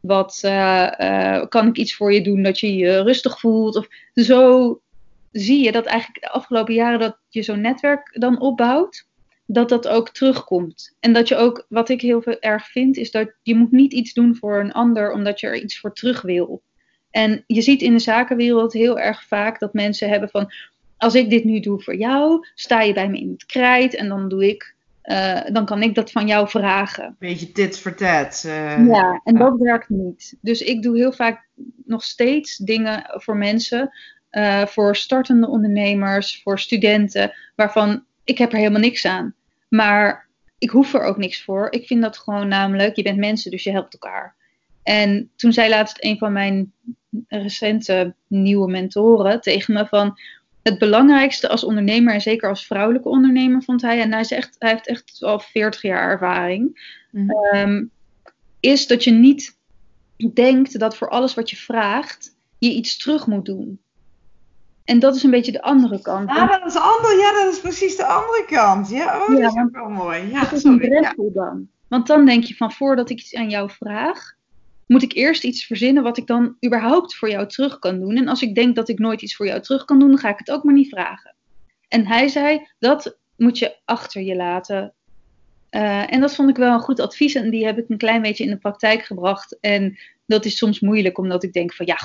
wat 0.00 0.40
uh, 0.44 0.92
uh, 0.98 1.46
kan 1.48 1.66
ik 1.66 1.76
iets 1.76 1.94
voor 1.94 2.12
je 2.12 2.22
doen 2.22 2.42
dat 2.42 2.60
je 2.60 2.76
je 2.76 3.02
rustig 3.02 3.40
voelt? 3.40 3.76
Of 3.76 3.88
zo 4.14 4.80
zie 5.32 5.64
je 5.64 5.72
dat 5.72 5.84
eigenlijk 5.84 6.20
de 6.20 6.30
afgelopen 6.30 6.74
jaren 6.74 6.98
dat 6.98 7.18
je 7.28 7.42
zo'n 7.42 7.60
netwerk 7.60 8.16
dan 8.18 8.40
opbouwt 8.40 9.06
dat 9.46 9.68
dat 9.68 9.88
ook 9.88 10.08
terugkomt. 10.08 10.96
En 11.00 11.12
dat 11.12 11.28
je 11.28 11.36
ook, 11.36 11.66
wat 11.68 11.88
ik 11.88 12.00
heel 12.00 12.22
veel 12.22 12.40
erg 12.40 12.66
vind, 12.66 12.96
is 12.96 13.10
dat 13.10 13.32
je 13.42 13.54
moet 13.54 13.72
niet 13.72 13.92
iets 13.92 14.12
doen 14.12 14.36
voor 14.36 14.60
een 14.60 14.72
ander 14.72 15.12
omdat 15.12 15.40
je 15.40 15.46
er 15.46 15.62
iets 15.62 15.80
voor 15.80 15.92
terug 15.92 16.22
wil. 16.22 16.62
En 17.10 17.44
je 17.46 17.62
ziet 17.62 17.82
in 17.82 17.92
de 17.92 17.98
zakenwereld 17.98 18.72
heel 18.72 18.98
erg 18.98 19.26
vaak 19.26 19.58
dat 19.58 19.72
mensen 19.72 20.08
hebben 20.08 20.28
van, 20.28 20.52
als 20.96 21.14
ik 21.14 21.30
dit 21.30 21.44
nu 21.44 21.60
doe 21.60 21.82
voor 21.82 21.96
jou, 21.96 22.46
sta 22.54 22.80
je 22.80 22.92
bij 22.92 23.08
me 23.08 23.18
in 23.18 23.30
het 23.30 23.46
krijt 23.46 23.94
en 23.94 24.08
dan 24.08 24.28
doe 24.28 24.48
ik, 24.48 24.74
uh, 25.04 25.40
dan 25.52 25.64
kan 25.64 25.82
ik 25.82 25.94
dat 25.94 26.10
van 26.10 26.26
jou 26.26 26.48
vragen. 26.48 27.16
Beetje 27.18 27.52
tits 27.52 27.80
voor 27.80 27.94
tat. 27.94 28.42
Uh, 28.46 28.86
ja, 28.86 29.20
en 29.24 29.34
dat 29.36 29.58
werkt 29.58 29.88
niet. 29.88 30.36
Dus 30.40 30.60
ik 30.60 30.82
doe 30.82 30.96
heel 30.96 31.12
vaak 31.12 31.46
nog 31.84 32.04
steeds 32.04 32.56
dingen 32.56 33.04
voor 33.08 33.36
mensen, 33.36 33.90
uh, 34.30 34.66
voor 34.66 34.96
startende 34.96 35.48
ondernemers, 35.48 36.40
voor 36.42 36.58
studenten, 36.58 37.32
waarvan 37.54 38.04
ik 38.24 38.38
heb 38.38 38.52
er 38.52 38.58
helemaal 38.58 38.80
niks 38.80 39.04
aan. 39.04 39.34
Maar 39.68 40.28
ik 40.58 40.70
hoef 40.70 40.94
er 40.94 41.02
ook 41.02 41.16
niks 41.16 41.42
voor. 41.42 41.66
Ik 41.70 41.86
vind 41.86 42.02
dat 42.02 42.18
gewoon 42.18 42.48
namelijk, 42.48 42.96
je 42.96 43.02
bent 43.02 43.18
mensen, 43.18 43.50
dus 43.50 43.64
je 43.64 43.70
helpt 43.70 43.92
elkaar. 43.92 44.34
En 44.82 45.30
toen 45.36 45.52
zei 45.52 45.68
laatst 45.68 46.04
een 46.04 46.18
van 46.18 46.32
mijn 46.32 46.72
recente 47.28 48.14
nieuwe 48.26 48.70
mentoren 48.70 49.40
tegen 49.40 49.74
me 49.74 49.86
van 49.86 50.18
het 50.62 50.78
belangrijkste 50.78 51.48
als 51.48 51.64
ondernemer 51.64 52.14
en 52.14 52.20
zeker 52.20 52.48
als 52.48 52.66
vrouwelijke 52.66 53.08
ondernemer 53.08 53.62
vond 53.62 53.82
hij, 53.82 54.00
en 54.00 54.12
hij, 54.12 54.24
zegt, 54.24 54.56
hij 54.58 54.70
heeft 54.70 54.86
echt 54.86 55.22
al 55.22 55.38
40 55.38 55.82
jaar 55.82 56.10
ervaring, 56.10 56.96
mm 57.10 57.30
-hmm. 57.30 57.90
is 58.60 58.86
dat 58.86 59.04
je 59.04 59.10
niet 59.10 59.56
denkt 60.32 60.78
dat 60.78 60.96
voor 60.96 61.08
alles 61.08 61.34
wat 61.34 61.50
je 61.50 61.56
vraagt 61.56 62.36
je 62.58 62.70
iets 62.70 62.96
terug 62.96 63.26
moet 63.26 63.44
doen. 63.44 63.80
En 64.84 64.98
dat 64.98 65.14
is 65.16 65.22
een 65.22 65.30
beetje 65.30 65.52
de 65.52 65.62
andere 65.62 66.00
kant. 66.02 66.30
Ja, 66.30 66.46
dat 66.46 66.66
is, 66.66 66.76
ander, 66.76 67.18
ja, 67.18 67.32
dat 67.32 67.52
is 67.52 67.60
precies 67.60 67.96
de 67.96 68.06
andere 68.06 68.44
kant. 68.46 68.88
Ja, 68.88 69.20
oh, 69.20 69.28
dat 69.28 69.38
is 69.38 69.60
ook 69.60 69.72
wel 69.72 69.88
mooi. 69.88 70.30
Ja, 70.30 70.40
dat 70.40 70.52
is 70.52 70.64
een 70.64 70.80
drempel 70.80 71.30
dan. 71.34 71.68
Want 71.88 72.06
dan 72.06 72.26
denk 72.26 72.44
je 72.44 72.54
van 72.54 72.72
voordat 72.72 73.10
ik 73.10 73.20
iets 73.20 73.34
aan 73.34 73.50
jou 73.50 73.70
vraag, 73.70 74.34
moet 74.86 75.02
ik 75.02 75.12
eerst 75.12 75.44
iets 75.44 75.66
verzinnen 75.66 76.02
wat 76.02 76.16
ik 76.16 76.26
dan 76.26 76.56
überhaupt 76.66 77.14
voor 77.14 77.30
jou 77.30 77.48
terug 77.48 77.78
kan 77.78 78.00
doen. 78.00 78.16
En 78.16 78.28
als 78.28 78.42
ik 78.42 78.54
denk 78.54 78.74
dat 78.74 78.88
ik 78.88 78.98
nooit 78.98 79.22
iets 79.22 79.36
voor 79.36 79.46
jou 79.46 79.60
terug 79.60 79.84
kan 79.84 79.98
doen, 79.98 80.08
dan 80.08 80.18
ga 80.18 80.28
ik 80.28 80.38
het 80.38 80.50
ook 80.50 80.64
maar 80.64 80.74
niet 80.74 80.88
vragen. 80.88 81.34
En 81.88 82.06
hij 82.06 82.28
zei, 82.28 82.68
dat 82.78 83.16
moet 83.36 83.58
je 83.58 83.76
achter 83.84 84.22
je 84.22 84.36
laten. 84.36 84.92
Uh, 85.70 86.12
en 86.12 86.20
dat 86.20 86.34
vond 86.34 86.48
ik 86.50 86.56
wel 86.56 86.74
een 86.74 86.80
goed 86.80 87.00
advies 87.00 87.34
en 87.34 87.50
die 87.50 87.64
heb 87.64 87.78
ik 87.78 87.84
een 87.88 87.96
klein 87.96 88.22
beetje 88.22 88.44
in 88.44 88.50
de 88.50 88.56
praktijk 88.56 89.02
gebracht. 89.02 89.58
En 89.60 89.98
dat 90.26 90.44
is 90.44 90.56
soms 90.56 90.80
moeilijk, 90.80 91.18
omdat 91.18 91.42
ik 91.42 91.52
denk 91.52 91.74
van 91.74 91.86
ja, 91.86 91.96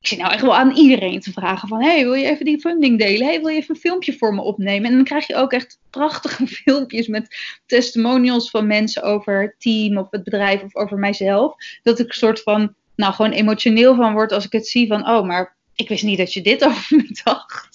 ik 0.00 0.06
zit 0.06 0.18
nou 0.18 0.32
echt 0.32 0.42
wel 0.42 0.56
aan 0.56 0.76
iedereen 0.76 1.20
te 1.20 1.32
vragen 1.32 1.68
van, 1.68 1.82
hey, 1.82 2.04
wil 2.04 2.14
je 2.14 2.24
even 2.24 2.44
die 2.44 2.60
funding 2.60 2.98
delen? 2.98 3.26
Hey, 3.26 3.40
wil 3.40 3.48
je 3.48 3.56
even 3.56 3.74
een 3.74 3.80
filmpje 3.80 4.16
voor 4.16 4.34
me 4.34 4.40
opnemen? 4.40 4.90
En 4.90 4.96
dan 4.96 5.04
krijg 5.04 5.26
je 5.26 5.34
ook 5.34 5.52
echt 5.52 5.78
prachtige 5.90 6.46
filmpjes 6.62 7.06
met 7.06 7.36
testimonials 7.66 8.50
van 8.50 8.66
mensen 8.66 9.02
over 9.02 9.42
het 9.42 9.54
team 9.58 9.96
of 9.96 10.10
het 10.10 10.24
bedrijf 10.24 10.62
of 10.62 10.74
over 10.74 10.98
mijzelf. 10.98 11.54
Dat 11.82 11.98
ik 11.98 12.08
een 12.08 12.14
soort 12.14 12.42
van, 12.42 12.74
nou, 12.96 13.12
gewoon 13.12 13.32
emotioneel 13.32 13.94
van 13.94 14.12
word 14.12 14.32
als 14.32 14.44
ik 14.44 14.52
het 14.52 14.68
zie 14.68 14.86
van, 14.86 15.08
oh, 15.08 15.26
maar 15.26 15.56
ik 15.74 15.88
wist 15.88 16.04
niet 16.04 16.18
dat 16.18 16.32
je 16.32 16.42
dit 16.42 16.64
over 16.66 16.96
me 16.96 17.20
dacht. 17.24 17.68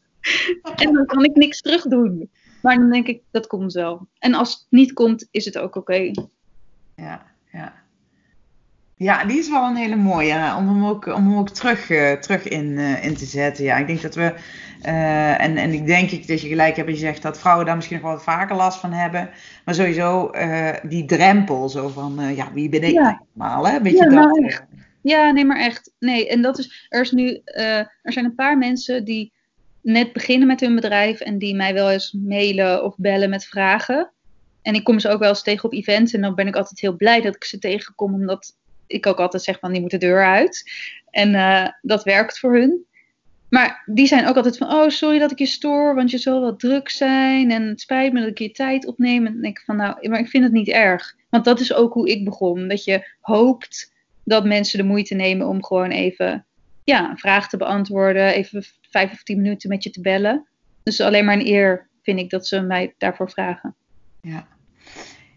en 0.75 0.93
dan 0.93 1.05
kan 1.05 1.23
ik 1.23 1.35
niks 1.35 1.61
terug 1.61 1.83
doen. 1.83 2.29
Maar 2.61 2.75
dan 2.75 2.89
denk 2.89 3.07
ik, 3.07 3.21
dat 3.31 3.47
komt 3.47 3.73
wel. 3.73 4.07
En 4.19 4.33
als 4.33 4.53
het 4.53 4.65
niet 4.69 4.93
komt, 4.93 5.27
is 5.31 5.45
het 5.45 5.57
ook 5.57 5.75
oké. 5.75 6.11
Ja, 6.95 7.31
ja. 7.51 7.83
Ja, 9.01 9.25
die 9.25 9.37
is 9.37 9.49
wel 9.49 9.63
een 9.63 9.75
hele 9.75 9.95
mooie 9.95 10.55
om 10.57 10.67
hem 10.67 10.85
ook, 10.85 11.05
om 11.05 11.27
hem 11.27 11.37
ook 11.37 11.49
terug, 11.49 11.89
uh, 11.89 12.11
terug 12.11 12.47
in, 12.47 12.65
uh, 12.65 13.05
in 13.05 13.15
te 13.15 13.25
zetten. 13.25 13.63
Ja, 13.63 13.77
ik 13.77 13.87
denk 13.87 14.01
dat 14.01 14.15
we, 14.15 14.33
uh, 14.85 15.41
en, 15.41 15.57
en 15.57 15.73
ik 15.73 15.85
denk 15.85 16.11
ik 16.11 16.27
dat 16.27 16.41
je 16.41 16.47
gelijk 16.47 16.75
hebt, 16.75 16.89
je 16.89 16.95
zegt 16.95 17.21
dat 17.21 17.39
vrouwen 17.39 17.65
daar 17.65 17.75
misschien 17.75 17.99
nog 18.01 18.11
wel 18.11 18.19
vaker 18.19 18.55
last 18.55 18.79
van 18.79 18.93
hebben. 18.93 19.29
Maar 19.65 19.75
sowieso 19.75 20.31
die 20.83 21.05
drempel, 21.05 21.69
zo 21.69 21.87
van, 21.87 22.35
ja, 22.35 22.53
wie 22.53 22.69
ben 22.69 22.83
ik 22.83 22.91
ja. 22.91 23.21
normaal, 23.33 23.67
hè? 23.67 23.81
Weet 23.81 23.97
ja, 23.97 24.05
dat? 24.05 24.37
echt. 24.43 24.63
Ja, 25.01 25.31
nee, 25.31 25.45
maar 25.45 25.59
echt. 25.59 25.93
Nee, 25.99 26.29
en 26.29 26.41
dat 26.41 26.59
is, 26.59 26.87
er 26.89 27.01
is 27.01 27.11
nu, 27.11 27.41
er 27.43 27.91
zijn 28.03 28.25
een 28.25 28.35
paar 28.35 28.57
mensen 28.57 29.05
die 29.05 29.33
net 29.81 30.13
beginnen 30.13 30.47
met 30.47 30.59
hun 30.59 30.75
bedrijf 30.75 31.19
en 31.19 31.37
die 31.37 31.55
mij 31.55 31.73
wel 31.73 31.89
eens 31.89 32.11
mailen 32.11 32.83
of 32.83 32.95
bellen 32.97 33.29
met 33.29 33.45
vragen. 33.45 34.11
En 34.61 34.73
ik 34.73 34.83
kom 34.83 34.99
ze 34.99 35.09
ook 35.09 35.19
wel 35.19 35.29
eens 35.29 35.43
tegen 35.43 35.63
op 35.63 35.73
events 35.73 36.13
en 36.13 36.21
dan 36.21 36.35
ben 36.35 36.47
ik 36.47 36.55
altijd 36.55 36.79
heel 36.79 36.95
blij 36.95 37.21
dat 37.21 37.35
ik 37.35 37.43
ze 37.43 37.59
tegenkom, 37.59 38.13
omdat 38.13 38.59
ik 38.91 39.05
ook 39.07 39.19
altijd 39.19 39.43
zeg 39.43 39.59
van 39.59 39.71
die 39.71 39.81
moet 39.81 39.91
de 39.91 39.97
deur 39.97 40.25
uit. 40.25 40.71
En 41.09 41.33
uh, 41.33 41.67
dat 41.81 42.03
werkt 42.03 42.39
voor 42.39 42.53
hun. 42.53 42.85
Maar 43.49 43.83
die 43.85 44.07
zijn 44.07 44.27
ook 44.27 44.35
altijd 44.35 44.57
van, 44.57 44.73
oh 44.73 44.89
sorry 44.89 45.19
dat 45.19 45.31
ik 45.31 45.39
je 45.39 45.45
stoor, 45.45 45.95
want 45.95 46.11
je 46.11 46.17
zal 46.17 46.41
wel 46.41 46.55
druk 46.55 46.89
zijn 46.89 47.51
en 47.51 47.67
het 47.67 47.81
spijt 47.81 48.13
me 48.13 48.19
dat 48.19 48.29
ik 48.29 48.37
je 48.37 48.51
tijd 48.51 48.85
opneem. 48.85 49.25
En 49.25 49.33
dan 49.33 49.41
denk 49.41 49.57
ik 49.57 49.65
van, 49.65 49.75
nou, 49.75 50.09
maar 50.09 50.19
ik 50.19 50.29
vind 50.29 50.43
het 50.43 50.53
niet 50.53 50.67
erg. 50.67 51.15
Want 51.29 51.45
dat 51.45 51.59
is 51.59 51.73
ook 51.73 51.93
hoe 51.93 52.09
ik 52.09 52.25
begon. 52.25 52.67
Dat 52.67 52.83
je 52.83 53.07
hoopt 53.21 53.93
dat 54.23 54.45
mensen 54.45 54.77
de 54.77 54.85
moeite 54.85 55.15
nemen 55.15 55.47
om 55.47 55.63
gewoon 55.63 55.89
even 55.89 56.45
ja, 56.83 57.09
een 57.09 57.17
vraag 57.17 57.49
te 57.49 57.57
beantwoorden, 57.57 58.33
even 58.33 58.63
vijf 58.89 59.11
of 59.11 59.23
tien 59.23 59.41
minuten 59.41 59.69
met 59.69 59.83
je 59.83 59.89
te 59.89 60.01
bellen. 60.01 60.45
Dus 60.83 61.01
alleen 61.01 61.25
maar 61.25 61.35
een 61.35 61.47
eer 61.47 61.87
vind 62.01 62.19
ik 62.19 62.29
dat 62.29 62.47
ze 62.47 62.61
mij 62.61 62.93
daarvoor 62.97 63.29
vragen. 63.29 63.75
Ja, 64.21 64.47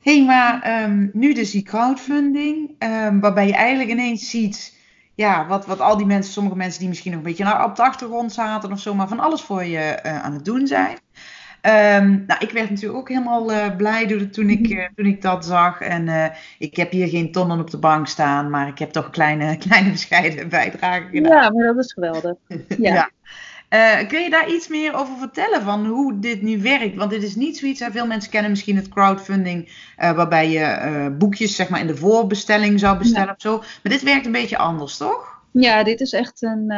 hey, 0.04 0.24
maar 0.24 0.82
um, 0.82 1.10
nu 1.12 1.34
dus 1.34 1.50
die 1.50 1.62
crowdfunding, 1.62 2.70
um, 2.78 3.20
waarbij 3.20 3.46
je 3.46 3.54
eigenlijk 3.54 3.90
ineens 3.90 4.30
ziet, 4.30 4.78
ja, 5.14 5.46
wat, 5.46 5.66
wat 5.66 5.80
al 5.80 5.96
die 5.96 6.06
mensen, 6.06 6.32
sommige 6.32 6.56
mensen 6.56 6.80
die 6.80 6.88
misschien 6.88 7.10
nog 7.10 7.20
een 7.20 7.26
beetje 7.26 7.44
nou, 7.44 7.64
op 7.64 7.76
de 7.76 7.82
achtergrond 7.82 8.32
zaten 8.32 8.72
of 8.72 8.80
zo, 8.80 8.94
maar 8.94 9.08
van 9.08 9.20
alles 9.20 9.42
voor 9.42 9.64
je 9.64 9.98
uh, 10.06 10.22
aan 10.22 10.32
het 10.32 10.44
doen 10.44 10.66
zijn. 10.66 10.98
Um, 11.62 12.24
nou, 12.26 12.40
ik 12.40 12.50
werd 12.50 12.70
natuurlijk 12.70 12.98
ook 12.98 13.08
helemaal 13.08 13.52
uh, 13.52 13.76
blij 13.76 14.28
toen 14.30 14.50
ik, 14.50 14.68
uh, 14.68 14.86
toen 14.96 15.06
ik 15.06 15.22
dat 15.22 15.44
zag. 15.44 15.80
En 15.80 16.32
ik 16.58 16.76
heb 16.76 16.90
hier 16.90 17.08
geen 17.08 17.32
tonnen 17.32 17.60
op 17.60 17.70
de 17.70 17.78
bank 17.78 18.06
staan, 18.06 18.50
maar 18.50 18.68
ik 18.68 18.78
heb 18.78 18.90
toch 18.90 19.10
kleine, 19.10 19.56
kleine 19.68 19.90
bescheiden 19.90 20.48
bijdrage 20.48 21.08
gedaan. 21.10 21.42
Ja, 21.42 21.50
maar 21.50 21.66
dat 21.66 21.84
is 21.84 21.92
geweldig. 21.92 22.34
Ja. 22.48 22.58
ja. 22.94 23.10
Uh, 23.74 24.08
kun 24.08 24.22
je 24.22 24.30
daar 24.30 24.50
iets 24.50 24.68
meer 24.68 24.94
over 24.94 25.16
vertellen 25.16 25.62
van 25.62 25.86
hoe 25.86 26.18
dit 26.18 26.42
nu 26.42 26.62
werkt? 26.62 26.96
Want 26.96 27.10
dit 27.10 27.22
is 27.22 27.34
niet 27.34 27.58
zoiets, 27.58 27.80
hè? 27.80 27.90
veel 27.90 28.06
mensen 28.06 28.30
kennen 28.30 28.50
misschien 28.50 28.76
het 28.76 28.88
crowdfunding, 28.88 29.64
uh, 29.98 30.12
waarbij 30.12 30.50
je 30.50 30.58
uh, 30.60 31.16
boekjes 31.18 31.56
zeg 31.56 31.68
maar, 31.68 31.80
in 31.80 31.86
de 31.86 31.96
voorbestelling 31.96 32.80
zou 32.80 32.98
bestellen 32.98 33.26
ja. 33.26 33.32
of 33.32 33.40
zo. 33.40 33.58
Maar 33.58 33.92
dit 33.92 34.02
werkt 34.02 34.26
een 34.26 34.32
beetje 34.32 34.58
anders, 34.58 34.96
toch? 34.96 35.42
Ja, 35.52 35.82
dit 35.82 36.00
is 36.00 36.12
echt 36.12 36.42
een, 36.42 36.72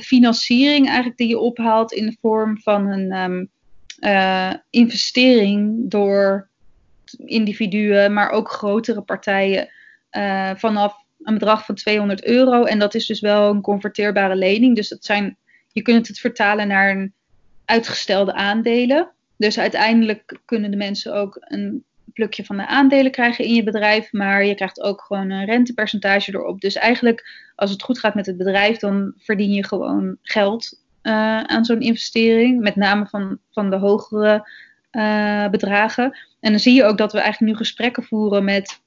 financiering 0.00 0.86
eigenlijk 0.86 1.16
die 1.16 1.28
je 1.28 1.38
ophaalt 1.38 1.92
in 1.92 2.06
de 2.06 2.16
vorm 2.20 2.60
van 2.60 2.86
een 2.86 3.12
um, 3.12 3.50
investering 4.70 5.90
door 5.90 6.48
individuen, 7.16 8.12
maar 8.12 8.30
ook 8.30 8.50
grotere 8.50 9.02
partijen 9.02 9.68
vanaf 10.56 11.03
een 11.24 11.34
bedrag 11.34 11.64
van 11.64 11.74
200 11.74 12.24
euro. 12.24 12.64
En 12.64 12.78
dat 12.78 12.94
is 12.94 13.06
dus 13.06 13.20
wel 13.20 13.50
een 13.50 13.60
converteerbare 13.60 14.36
lening. 14.36 14.76
Dus 14.76 14.88
dat 14.88 15.04
zijn, 15.04 15.36
je 15.72 15.82
kunt 15.82 16.08
het 16.08 16.18
vertalen 16.18 16.68
naar 16.68 16.90
een 16.90 17.12
uitgestelde 17.64 18.34
aandelen. 18.34 19.08
Dus 19.36 19.58
uiteindelijk 19.58 20.38
kunnen 20.44 20.70
de 20.70 20.76
mensen 20.76 21.14
ook 21.14 21.36
een 21.40 21.84
plukje 22.12 22.44
van 22.44 22.56
de 22.56 22.66
aandelen 22.66 23.10
krijgen 23.10 23.44
in 23.44 23.54
je 23.54 23.62
bedrijf. 23.62 24.12
Maar 24.12 24.44
je 24.44 24.54
krijgt 24.54 24.80
ook 24.80 25.00
gewoon 25.00 25.30
een 25.30 25.44
rentepercentage 25.44 26.32
erop. 26.32 26.60
Dus 26.60 26.74
eigenlijk, 26.74 27.50
als 27.54 27.70
het 27.70 27.82
goed 27.82 27.98
gaat 27.98 28.14
met 28.14 28.26
het 28.26 28.36
bedrijf, 28.36 28.78
dan 28.78 29.12
verdien 29.18 29.52
je 29.52 29.66
gewoon 29.66 30.16
geld 30.22 30.82
uh, 31.02 31.40
aan 31.40 31.64
zo'n 31.64 31.80
investering. 31.80 32.60
Met 32.60 32.76
name 32.76 33.06
van, 33.06 33.38
van 33.50 33.70
de 33.70 33.76
hogere 33.76 34.48
uh, 34.92 35.48
bedragen. 35.48 36.18
En 36.40 36.50
dan 36.50 36.60
zie 36.60 36.74
je 36.74 36.84
ook 36.84 36.98
dat 36.98 37.12
we 37.12 37.18
eigenlijk 37.18 37.52
nu 37.52 37.58
gesprekken 37.58 38.02
voeren 38.02 38.44
met 38.44 38.82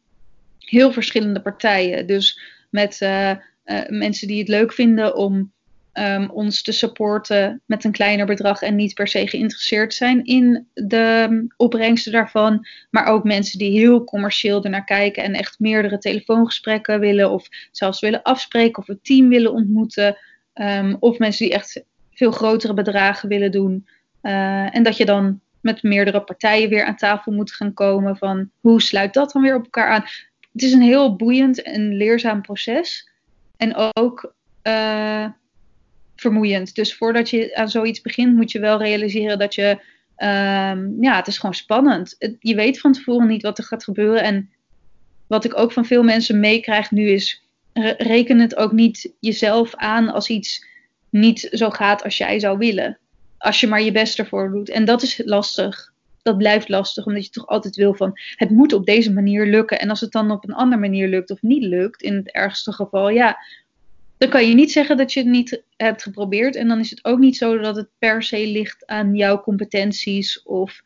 heel 0.70 0.92
verschillende 0.92 1.42
partijen. 1.42 2.08
Dus 2.08 2.40
met 2.70 3.02
uh, 3.02 3.30
uh, 3.30 3.36
mensen 3.88 4.28
die 4.28 4.40
het 4.40 4.48
leuk 4.48 4.74
vinden 4.74 5.16
om 5.16 5.52
um, 5.94 6.30
ons 6.30 6.62
te 6.62 6.72
supporten 6.72 7.62
met 7.66 7.84
een 7.84 7.92
kleiner 7.92 8.26
bedrag 8.26 8.62
en 8.62 8.76
niet 8.76 8.94
per 8.94 9.08
se 9.08 9.28
geïnteresseerd 9.28 9.94
zijn 9.94 10.24
in 10.24 10.68
de 10.74 11.46
opbrengsten 11.58 12.12
daarvan. 12.12 12.68
Maar 12.90 13.06
ook 13.06 13.24
mensen 13.24 13.60
die 13.60 13.80
heel 13.80 14.04
commercieel 14.04 14.64
ernaar 14.64 14.84
kijken 14.84 15.24
en 15.24 15.34
echt 15.34 15.60
meerdere 15.60 15.98
telefoongesprekken 15.98 17.00
willen 17.00 17.32
of 17.32 17.48
zelfs 17.72 18.00
willen 18.00 18.22
afspreken 18.22 18.82
of 18.82 18.88
het 18.88 19.04
team 19.04 19.30
willen 19.30 19.52
ontmoeten. 19.52 20.18
Um, 20.54 20.98
of 21.00 21.18
mensen 21.18 21.46
die 21.46 21.56
echt 21.56 21.84
veel 22.14 22.32
grotere 22.32 22.74
bedragen 22.74 23.30
willen 23.30 23.52
doen. 23.52 23.88
Uh, 24.22 24.76
en 24.76 24.84
dat 24.84 24.98
je 24.98 25.06
dan 25.06 25.40
met 25.62 25.84
meerdere 25.84 26.24
partijen 26.24 26.70
weer 26.70 26.86
aan 26.86 26.96
tafel 26.96 27.32
moet 27.32 27.52
gaan 27.52 27.74
komen 27.74 28.18
van 28.18 28.50
hoe 28.60 28.82
sluit 28.82 29.14
dat 29.14 29.32
dan 29.32 29.42
weer 29.42 29.56
op 29.56 29.64
elkaar 29.64 29.90
aan 29.90 30.06
het 30.58 30.66
is 30.66 30.74
een 30.74 30.82
heel 30.82 31.16
boeiend 31.16 31.62
en 31.62 31.96
leerzaam 31.96 32.42
proces. 32.42 33.10
En 33.58 33.92
ook 33.94 34.34
uh, 34.64 35.26
vermoeiend. 36.16 36.76
Dus 36.76 36.96
voordat 36.96 37.30
je 37.30 37.56
aan 37.56 37.70
zoiets 37.70 38.02
begint, 38.02 38.36
moet 38.36 38.52
je 38.52 38.60
wel 38.60 38.78
realiseren 38.78 39.40
dat 39.40 39.56
je. 39.56 39.70
Um, 40.18 40.98
ja, 41.04 41.16
het 41.16 41.28
is 41.28 41.38
gewoon 41.38 41.56
spannend. 41.56 42.16
Je 42.40 42.56
weet 42.56 42.80
van 42.80 42.92
tevoren 42.92 43.28
niet 43.28 43.42
wat 43.42 43.58
er 43.58 43.64
gaat 43.64 43.84
gebeuren. 43.84 44.24
En 44.24 44.50
wat 45.28 45.46
ik 45.46 45.58
ook 45.58 45.72
van 45.72 45.86
veel 45.86 46.04
mensen 46.04 46.40
meekrijg 46.40 46.92
nu 46.92 47.10
is. 47.10 47.44
Reken 47.98 48.40
het 48.40 48.56
ook 48.56 48.72
niet 48.72 49.14
jezelf 49.20 49.76
aan 49.76 50.10
als 50.10 50.30
iets 50.30 50.66
niet 51.10 51.48
zo 51.52 51.70
gaat 51.70 52.04
als 52.04 52.18
jij 52.18 52.40
zou 52.40 52.58
willen. 52.58 52.98
Als 53.38 53.60
je 53.60 53.68
maar 53.68 53.82
je 53.82 53.92
best 53.92 54.20
ervoor 54.20 54.52
doet. 54.52 54.70
En 54.70 54.86
dat 54.86 55.02
is 55.02 55.22
lastig 55.26 55.94
dat 56.28 56.38
blijft 56.38 56.70
lastig, 56.70 57.06
omdat 57.06 57.26
je 57.26 57.32
toch 57.32 57.48
altijd 57.48 57.76
wil 57.76 57.94
van 57.94 58.20
het 58.36 58.50
moet 58.50 58.74
op 58.74 58.86
deze 58.86 59.14
manier 59.14 59.46
lukken. 59.46 59.80
En 59.80 59.90
als 59.90 60.02
het 60.02 60.12
dan 60.12 60.32
op 60.32 60.48
een 60.48 60.54
andere 60.54 60.82
manier 60.82 61.08
lukt 61.08 61.32
of 61.32 61.42
niet 61.42 61.64
lukt, 61.64 62.02
in 62.02 62.16
het 62.16 62.32
ergste 62.32 62.72
geval, 62.72 63.10
ja, 63.10 63.38
dan 64.18 64.30
kan 64.30 64.48
je 64.48 64.56
niet 64.56 64.72
zeggen 64.72 64.98
dat 64.98 65.14
je 65.14 65.20
het 65.20 65.30
niet 65.30 65.64
hebt 65.78 66.04
geprobeerd. 66.04 66.56
En 66.56 66.68
dan 66.68 66.80
is 66.80 66.90
het 66.90 67.06
ook 67.06 67.20
niet 67.20 67.38
zo 67.38 67.58
dat 67.58 67.76
het 67.76 67.90
per 68.00 68.24
se 68.24 68.48
ligt 68.48 68.86
aan 68.86 69.16
jouw 69.16 69.42
competenties 69.42 70.44
of 70.44 70.82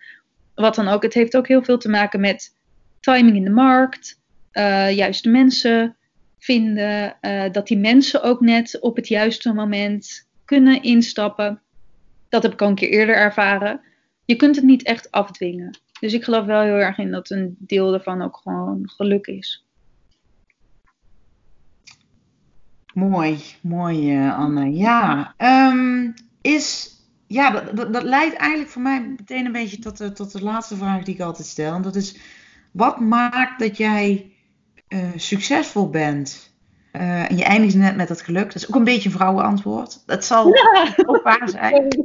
wat 0.55 0.75
dan 0.75 0.87
ook. 0.87 1.03
Het 1.03 1.13
heeft 1.13 1.37
ook 1.37 1.47
heel 1.47 1.63
veel 1.63 1.77
te 1.77 1.89
maken 1.89 2.19
met 2.19 2.55
timing 2.99 3.35
in 3.35 3.43
de 3.43 3.49
markt, 3.49 4.19
uh, 4.53 4.91
juiste 4.91 5.29
mensen 5.29 5.95
vinden, 6.39 7.17
uh, 7.21 7.43
dat 7.51 7.67
die 7.67 7.77
mensen 7.77 8.23
ook 8.23 8.41
net 8.41 8.79
op 8.79 8.95
het 8.95 9.07
juiste 9.07 9.53
moment 9.53 10.27
kunnen 10.45 10.83
instappen. 10.83 11.61
Dat 12.29 12.43
heb 12.43 12.53
ik 12.53 12.61
al 12.61 12.67
een 12.67 12.75
keer 12.75 12.89
eerder 12.89 13.15
ervaren 13.15 13.81
je 14.25 14.35
kunt 14.35 14.55
het 14.55 14.65
niet 14.65 14.83
echt 14.83 15.11
afdwingen. 15.11 15.79
Dus 15.99 16.13
ik 16.13 16.23
geloof 16.23 16.45
wel 16.45 16.61
heel 16.61 16.73
erg 16.73 16.97
in 16.97 17.11
dat 17.11 17.29
een 17.29 17.55
deel 17.59 17.91
daarvan 17.91 18.21
ook 18.21 18.37
gewoon 18.37 18.89
geluk 18.89 19.27
is. 19.27 19.65
Mooi, 22.93 23.39
mooi 23.61 24.17
uh, 24.17 24.37
Anne. 24.37 24.71
Ja, 24.73 25.33
um, 25.37 26.13
is, 26.41 26.95
ja 27.27 27.49
dat, 27.49 27.93
dat, 27.93 28.03
leidt 28.03 28.35
eigenlijk 28.35 28.71
voor 28.71 28.81
mij 28.81 29.01
meteen 29.01 29.45
een 29.45 29.51
beetje 29.51 29.79
tot 29.79 29.97
de, 29.97 30.11
tot 30.11 30.31
de 30.31 30.43
laatste 30.43 30.75
vraag 30.75 31.03
die 31.03 31.13
ik 31.13 31.21
altijd 31.21 31.47
stel. 31.47 31.73
En 31.73 31.81
dat 31.81 31.95
is, 31.95 32.17
wat 32.71 32.99
maakt 32.99 33.59
dat 33.59 33.77
jij 33.77 34.33
uh, 34.89 35.09
succesvol 35.15 35.89
bent? 35.89 36.50
Uh, 36.93 37.31
en 37.31 37.37
je 37.37 37.43
eindigt 37.43 37.75
net 37.75 37.95
met 37.95 38.07
dat 38.07 38.21
geluk. 38.21 38.45
Dat 38.45 38.55
is 38.55 38.67
ook 38.67 38.75
een 38.75 38.83
beetje 38.83 39.09
een 39.09 39.15
vrouwenantwoord. 39.15 40.03
Dat 40.05 40.25
zal 40.25 40.47
ja. 40.47 40.93
ook 41.05 41.23
waar 41.23 41.49
zijn. 41.49 41.87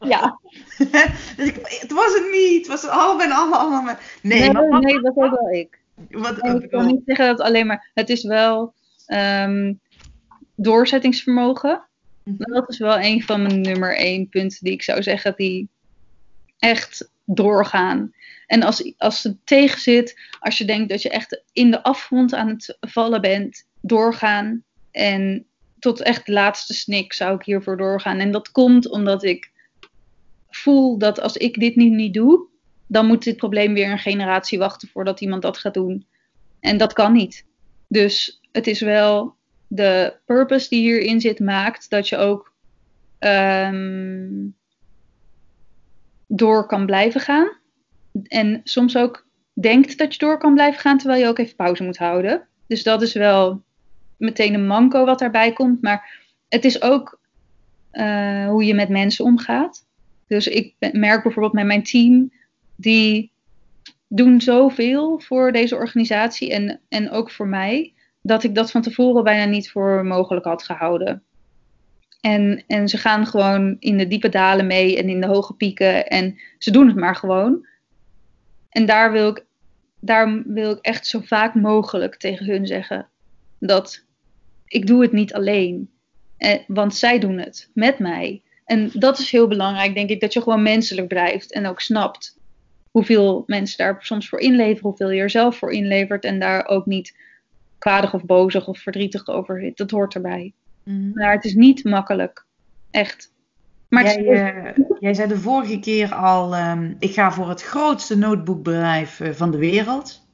Ja. 0.00 0.38
dus 1.36 1.46
ik, 1.46 1.58
het 1.80 1.92
was 1.92 2.14
het 2.14 2.28
niet. 2.32 2.56
Het 2.56 2.66
was 2.66 2.86
allemaal 2.86 3.26
en 3.26 3.32
allemaal. 3.32 3.60
allemaal. 3.60 3.94
Nee, 4.22 4.40
nee, 4.40 4.68
maar, 4.68 4.80
nee, 4.80 5.00
dat 5.00 5.14
was 5.14 5.30
wel 5.30 5.50
ik. 5.50 5.78
Wat, 6.10 6.62
ik 6.62 6.70
kan 6.70 6.86
niet 6.86 7.02
zeggen 7.06 7.26
dat 7.26 7.40
alleen 7.40 7.66
maar. 7.66 7.90
Het 7.94 8.08
is 8.08 8.22
wel 8.22 8.74
um, 9.06 9.80
doorzettingsvermogen. 10.54 11.82
Mm 12.22 12.34
-hmm. 12.38 12.54
Dat 12.54 12.68
is 12.68 12.78
wel 12.78 12.98
een 12.98 13.22
van 13.22 13.42
mijn 13.42 13.60
nummer 13.60 13.96
één 13.96 14.28
punten 14.28 14.58
die 14.60 14.72
ik 14.72 14.82
zou 14.82 15.02
zeggen 15.02 15.34
die 15.36 15.68
echt 16.58 17.10
doorgaan. 17.24 18.12
En 18.46 18.62
als, 18.62 18.92
als 18.96 19.22
het 19.22 19.36
tegen 19.44 19.80
zit, 19.80 20.20
als 20.40 20.58
je 20.58 20.64
denkt 20.64 20.88
dat 20.88 21.02
je 21.02 21.10
echt 21.10 21.42
in 21.52 21.70
de 21.70 21.82
afgrond 21.82 22.34
aan 22.34 22.48
het 22.48 22.76
vallen 22.80 23.20
bent, 23.20 23.66
doorgaan 23.80 24.64
en 24.90 25.46
tot 25.78 26.00
echt 26.00 26.26
de 26.26 26.32
laatste 26.32 26.74
snik 26.74 27.12
zou 27.12 27.34
ik 27.34 27.42
hiervoor 27.42 27.76
doorgaan. 27.76 28.18
En 28.18 28.30
dat 28.30 28.50
komt 28.50 28.90
omdat 28.90 29.24
ik 29.24 29.50
voel 30.50 30.98
dat 30.98 31.20
als 31.20 31.36
ik 31.36 31.60
dit 31.60 31.76
nu 31.76 31.88
niet 31.88 32.14
doe, 32.14 32.46
dan 32.86 33.06
moet 33.06 33.24
dit 33.24 33.36
probleem 33.36 33.74
weer 33.74 33.90
een 33.90 33.98
generatie 33.98 34.58
wachten 34.58 34.88
voordat 34.88 35.20
iemand 35.20 35.42
dat 35.42 35.58
gaat 35.58 35.74
doen. 35.74 36.06
En 36.60 36.76
dat 36.76 36.92
kan 36.92 37.12
niet. 37.12 37.46
Dus 37.88 38.40
het 38.52 38.66
is 38.66 38.80
wel 38.80 39.34
de 39.66 40.16
purpose 40.24 40.68
die 40.68 40.80
hierin 40.80 41.20
zit, 41.20 41.38
maakt 41.38 41.90
dat 41.90 42.08
je 42.08 42.16
ook 42.16 42.52
ehm, 43.18 44.28
door 46.26 46.66
kan 46.66 46.86
blijven 46.86 47.20
gaan. 47.20 47.58
En 48.22 48.60
soms 48.64 48.96
ook 48.96 49.26
denkt 49.52 49.98
dat 49.98 50.12
je 50.12 50.18
door 50.18 50.38
kan 50.38 50.54
blijven 50.54 50.80
gaan, 50.80 50.98
terwijl 50.98 51.20
je 51.20 51.28
ook 51.28 51.38
even 51.38 51.56
pauze 51.56 51.82
moet 51.82 51.98
houden. 51.98 52.48
Dus 52.66 52.82
dat 52.82 53.02
is 53.02 53.12
wel 53.12 53.62
meteen 54.20 54.54
een 54.54 54.66
manco 54.66 55.04
wat 55.04 55.18
daarbij 55.18 55.52
komt. 55.52 55.82
Maar 55.82 56.18
het 56.48 56.64
is 56.64 56.82
ook 56.82 57.20
uh, 57.92 58.48
hoe 58.48 58.64
je 58.64 58.74
met 58.74 58.88
mensen 58.88 59.24
omgaat. 59.24 59.86
Dus 60.26 60.48
ik 60.48 60.74
merk 60.92 61.22
bijvoorbeeld 61.22 61.54
met 61.54 61.66
mijn 61.66 61.82
team, 61.82 62.32
die 62.76 63.32
doen 64.08 64.40
zoveel 64.40 65.20
voor 65.20 65.52
deze 65.52 65.76
organisatie 65.76 66.52
en, 66.52 66.80
en 66.88 67.10
ook 67.10 67.30
voor 67.30 67.48
mij, 67.48 67.92
dat 68.22 68.44
ik 68.44 68.54
dat 68.54 68.70
van 68.70 68.82
tevoren 68.82 69.24
bijna 69.24 69.44
niet 69.44 69.70
voor 69.70 70.06
mogelijk 70.06 70.44
had 70.44 70.62
gehouden. 70.62 71.22
En, 72.20 72.64
en 72.66 72.88
ze 72.88 72.98
gaan 72.98 73.26
gewoon 73.26 73.76
in 73.78 73.98
de 73.98 74.08
diepe 74.08 74.28
dalen 74.28 74.66
mee 74.66 74.98
en 74.98 75.08
in 75.08 75.20
de 75.20 75.26
hoge 75.26 75.54
pieken 75.54 76.06
en 76.06 76.38
ze 76.58 76.70
doen 76.70 76.86
het 76.86 76.96
maar 76.96 77.16
gewoon. 77.16 77.66
En 78.68 78.86
daar 78.86 79.12
wil 79.12 79.28
ik, 79.28 79.44
daar 80.00 80.42
wil 80.46 80.70
ik 80.70 80.78
echt 80.80 81.06
zo 81.06 81.20
vaak 81.20 81.54
mogelijk 81.54 82.16
tegen 82.16 82.46
hun 82.46 82.66
zeggen 82.66 83.08
dat 83.58 84.04
ik 84.70 84.86
doe 84.86 85.02
het 85.02 85.12
niet 85.12 85.32
alleen. 85.32 85.90
Eh, 86.36 86.58
want 86.66 86.94
zij 86.94 87.18
doen 87.18 87.38
het 87.38 87.70
met 87.74 87.98
mij. 87.98 88.42
En 88.64 88.90
dat 88.92 89.18
is 89.18 89.30
heel 89.30 89.48
belangrijk, 89.48 89.94
denk 89.94 90.10
ik, 90.10 90.20
dat 90.20 90.32
je 90.32 90.42
gewoon 90.42 90.62
menselijk 90.62 91.08
blijft 91.08 91.52
en 91.52 91.66
ook 91.66 91.80
snapt 91.80 92.38
hoeveel 92.90 93.42
mensen 93.46 93.78
daar 93.78 93.96
soms 93.98 94.28
voor 94.28 94.40
inleveren, 94.40 94.82
hoeveel 94.82 95.10
je 95.10 95.20
er 95.20 95.30
zelf 95.30 95.56
voor 95.56 95.72
inlevert 95.72 96.24
en 96.24 96.38
daar 96.38 96.66
ook 96.66 96.86
niet 96.86 97.16
kwadig 97.78 98.14
of 98.14 98.24
bozig 98.24 98.68
of 98.68 98.78
verdrietig 98.78 99.28
over 99.28 99.60
zit. 99.60 99.76
Dat 99.76 99.90
hoort 99.90 100.14
erbij. 100.14 100.52
Mm. 100.84 101.10
Maar 101.14 101.32
het 101.32 101.44
is 101.44 101.54
niet 101.54 101.84
makkelijk. 101.84 102.46
Echt. 102.90 103.32
Maar 103.88 104.04
jij, 104.04 104.74
uh, 104.76 104.86
jij 105.00 105.14
zei 105.14 105.28
de 105.28 105.38
vorige 105.38 105.78
keer 105.78 106.14
al, 106.14 106.56
um, 106.56 106.96
ik 106.98 107.12
ga 107.12 107.32
voor 107.32 107.48
het 107.48 107.62
grootste 107.62 108.16
notebookbedrijf 108.16 109.20
uh, 109.20 109.30
van 109.30 109.50
de 109.50 109.58
wereld. 109.58 110.26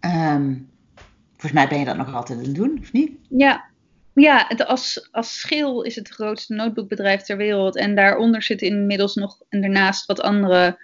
Um, 0.00 0.70
volgens 1.40 1.52
mij 1.52 1.68
ben 1.68 1.78
je 1.78 1.84
dat 1.84 1.96
nog 1.96 2.14
altijd 2.14 2.38
aan 2.38 2.44
het 2.44 2.54
doen, 2.54 2.78
of 2.80 2.92
niet? 2.92 3.10
Ja, 3.28 3.64
ja, 4.14 4.44
het, 4.48 4.66
als, 4.66 5.08
als 5.10 5.40
schil 5.40 5.82
is 5.82 5.96
het, 5.96 6.08
grootste 6.08 6.54
notebookbedrijf 6.54 7.22
ter 7.22 7.36
wereld. 7.36 7.76
En 7.76 7.94
daaronder 7.94 8.42
zitten 8.42 8.66
inmiddels 8.66 9.14
nog 9.14 9.42
en 9.48 9.60
daarnaast 9.60 10.06
wat 10.06 10.20
andere 10.20 10.78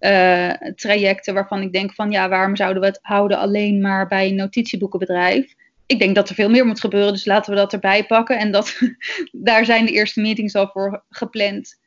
uh, 0.00 0.52
trajecten 0.74 1.34
waarvan 1.34 1.62
ik 1.62 1.72
denk 1.72 1.94
van 1.94 2.10
ja, 2.10 2.28
waarom 2.28 2.56
zouden 2.56 2.82
we 2.82 2.88
het 2.88 2.98
houden 3.02 3.38
alleen 3.38 3.80
maar 3.80 4.06
bij 4.06 4.28
een 4.28 4.34
notitieboekenbedrijf? 4.34 5.54
Ik 5.86 5.98
denk 5.98 6.14
dat 6.14 6.28
er 6.28 6.34
veel 6.34 6.50
meer 6.50 6.66
moet 6.66 6.80
gebeuren, 6.80 7.12
dus 7.12 7.24
laten 7.24 7.52
we 7.52 7.58
dat 7.58 7.72
erbij 7.72 8.06
pakken. 8.06 8.38
En 8.38 8.50
dat, 8.52 8.78
daar 9.32 9.64
zijn 9.64 9.86
de 9.86 9.92
eerste 9.92 10.20
meetings 10.20 10.54
al 10.54 10.68
voor 10.68 11.04
gepland. 11.08 11.78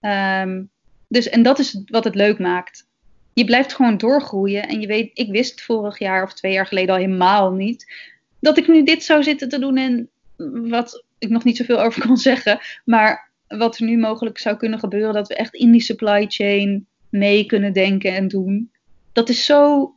Um, 0.00 0.70
dus, 1.08 1.28
en 1.28 1.42
dat 1.42 1.58
is 1.58 1.82
wat 1.86 2.04
het 2.04 2.14
leuk 2.14 2.38
maakt. 2.38 2.86
Je 3.34 3.44
blijft 3.44 3.74
gewoon 3.74 3.96
doorgroeien. 3.96 4.68
En 4.68 4.80
je 4.80 4.86
weet, 4.86 5.10
ik 5.18 5.30
wist 5.30 5.62
vorig 5.62 5.98
jaar 5.98 6.22
of 6.22 6.34
twee 6.34 6.52
jaar 6.52 6.66
geleden 6.66 6.94
al 6.94 7.00
helemaal 7.00 7.52
niet 7.52 7.86
dat 8.44 8.58
ik 8.58 8.68
nu 8.68 8.82
dit 8.82 9.04
zou 9.04 9.22
zitten 9.22 9.48
te 9.48 9.58
doen 9.58 9.76
en 9.76 10.08
wat 10.70 11.04
ik 11.18 11.28
nog 11.28 11.44
niet 11.44 11.56
zoveel 11.56 11.82
over 11.82 12.02
kan 12.06 12.16
zeggen, 12.16 12.60
maar 12.84 13.30
wat 13.48 13.78
er 13.78 13.84
nu 13.84 13.98
mogelijk 13.98 14.38
zou 14.38 14.56
kunnen 14.56 14.78
gebeuren, 14.78 15.14
dat 15.14 15.28
we 15.28 15.34
echt 15.34 15.54
in 15.54 15.70
die 15.70 15.80
supply 15.80 16.24
chain 16.28 16.86
mee 17.08 17.44
kunnen 17.44 17.72
denken 17.72 18.14
en 18.14 18.28
doen. 18.28 18.70
Dat 19.12 19.28
is 19.28 19.44
zo. 19.44 19.92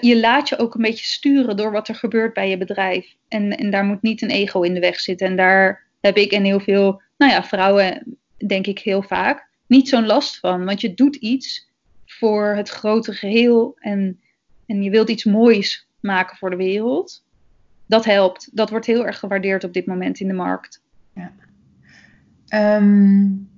Je 0.00 0.20
laat 0.20 0.48
je 0.48 0.58
ook 0.58 0.74
een 0.74 0.82
beetje 0.82 1.04
sturen 1.04 1.56
door 1.56 1.72
wat 1.72 1.88
er 1.88 1.94
gebeurt 1.94 2.34
bij 2.34 2.50
je 2.50 2.56
bedrijf. 2.56 3.14
En, 3.28 3.56
en 3.56 3.70
daar 3.70 3.84
moet 3.84 4.02
niet 4.02 4.22
een 4.22 4.30
ego 4.30 4.62
in 4.62 4.74
de 4.74 4.80
weg 4.80 5.00
zitten. 5.00 5.26
En 5.26 5.36
daar 5.36 5.86
heb 6.00 6.16
ik 6.16 6.32
en 6.32 6.44
heel 6.44 6.60
veel, 6.60 7.02
nou 7.16 7.32
ja, 7.32 7.44
vrouwen, 7.44 8.18
denk 8.46 8.66
ik 8.66 8.78
heel 8.78 9.02
vaak, 9.02 9.48
niet 9.66 9.88
zo'n 9.88 10.06
last 10.06 10.38
van. 10.38 10.64
Want 10.64 10.80
je 10.80 10.94
doet 10.94 11.16
iets 11.16 11.69
voor 12.20 12.46
het 12.46 12.68
grote 12.68 13.12
geheel 13.12 13.76
en, 13.78 14.20
en 14.66 14.82
je 14.82 14.90
wilt 14.90 15.10
iets 15.10 15.24
moois 15.24 15.88
maken 16.00 16.36
voor 16.36 16.50
de 16.50 16.56
wereld 16.56 17.22
dat 17.90 18.04
helpt. 18.04 18.48
Dat 18.52 18.70
wordt 18.70 18.86
heel 18.86 19.06
erg 19.06 19.18
gewaardeerd 19.18 19.64
op 19.64 19.72
dit 19.72 19.86
moment 19.86 20.20
in 20.20 20.28
de 20.28 20.34
markt. 20.34 20.82
Ja. 21.14 21.32
Um, 22.76 23.48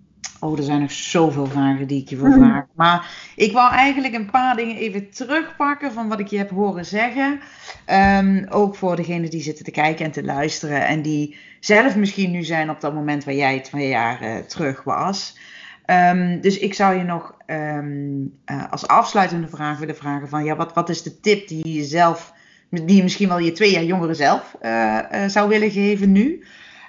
oh, 0.40 0.59
er 0.59 0.64
zijn 0.64 0.81
nog 0.81 0.92
zoveel 0.92 1.46
vragen 1.46 1.87
die 1.87 2.01
ik 2.01 2.09
je 2.09 2.16
wil 2.16 2.27
mhm. 2.27 2.38
vragen. 2.38 2.68
Maar 2.75 3.33
ik 3.37 3.53
wou 3.53 3.72
eigenlijk 3.72 4.14
een 4.14 4.31
paar 4.31 4.57
dingen 4.57 4.77
even 4.77 5.11
terugpakken 5.11 5.92
van 5.92 6.09
wat 6.09 6.20
ik 6.20 6.27
je 6.27 6.38
heb 6.38 6.51
horen 6.51 6.87
zeggen. 6.87 7.40
Um, 7.87 8.46
ook 8.48 8.77
voor 8.77 8.96
degenen 8.96 9.31
die 9.31 9.42
zitten 9.42 9.64
te 9.64 9.70
kijken 9.70 10.05
en 10.05 10.11
te 10.11 10.25
luisteren. 10.25 10.87
En 10.87 11.03
die 11.03 11.37
zelf 11.61 11.96
misschien 11.96 12.31
nu 12.31 12.42
zijn 12.42 12.70
op 12.70 12.81
dat 12.81 12.94
moment 12.94 13.25
waar 13.25 13.35
jij 13.35 13.61
twee 13.61 13.88
jaar 13.88 14.22
uh, 14.22 14.37
terug 14.37 14.83
was. 14.83 15.38
Um, 15.87 16.40
dus 16.40 16.59
ik 16.59 16.75
zou 16.75 16.97
je 16.97 17.05
nog 17.05 17.37
um, 17.47 18.33
uh, 18.47 18.71
als 18.71 18.87
afsluitende 18.87 19.49
vraag 19.49 19.79
willen 19.79 19.97
vragen 19.97 20.29
van 20.29 20.45
ja, 20.45 20.57
wat, 20.57 20.75
wat 20.75 20.88
is 20.88 21.03
de 21.03 21.21
tip 21.21 21.49
die 21.49 21.75
je 21.75 21.85
zelf 21.85 22.33
die 22.71 22.97
je 22.97 23.03
misschien 23.03 23.29
wel 23.29 23.38
je 23.38 23.53
twee 23.53 23.73
jaar 23.73 23.85
jongere 23.85 24.14
zelf 24.14 24.57
uh, 24.62 24.99
uh, 25.12 25.29
zou 25.29 25.49
willen 25.49 25.71
geven 25.71 26.12
nu. 26.12 26.45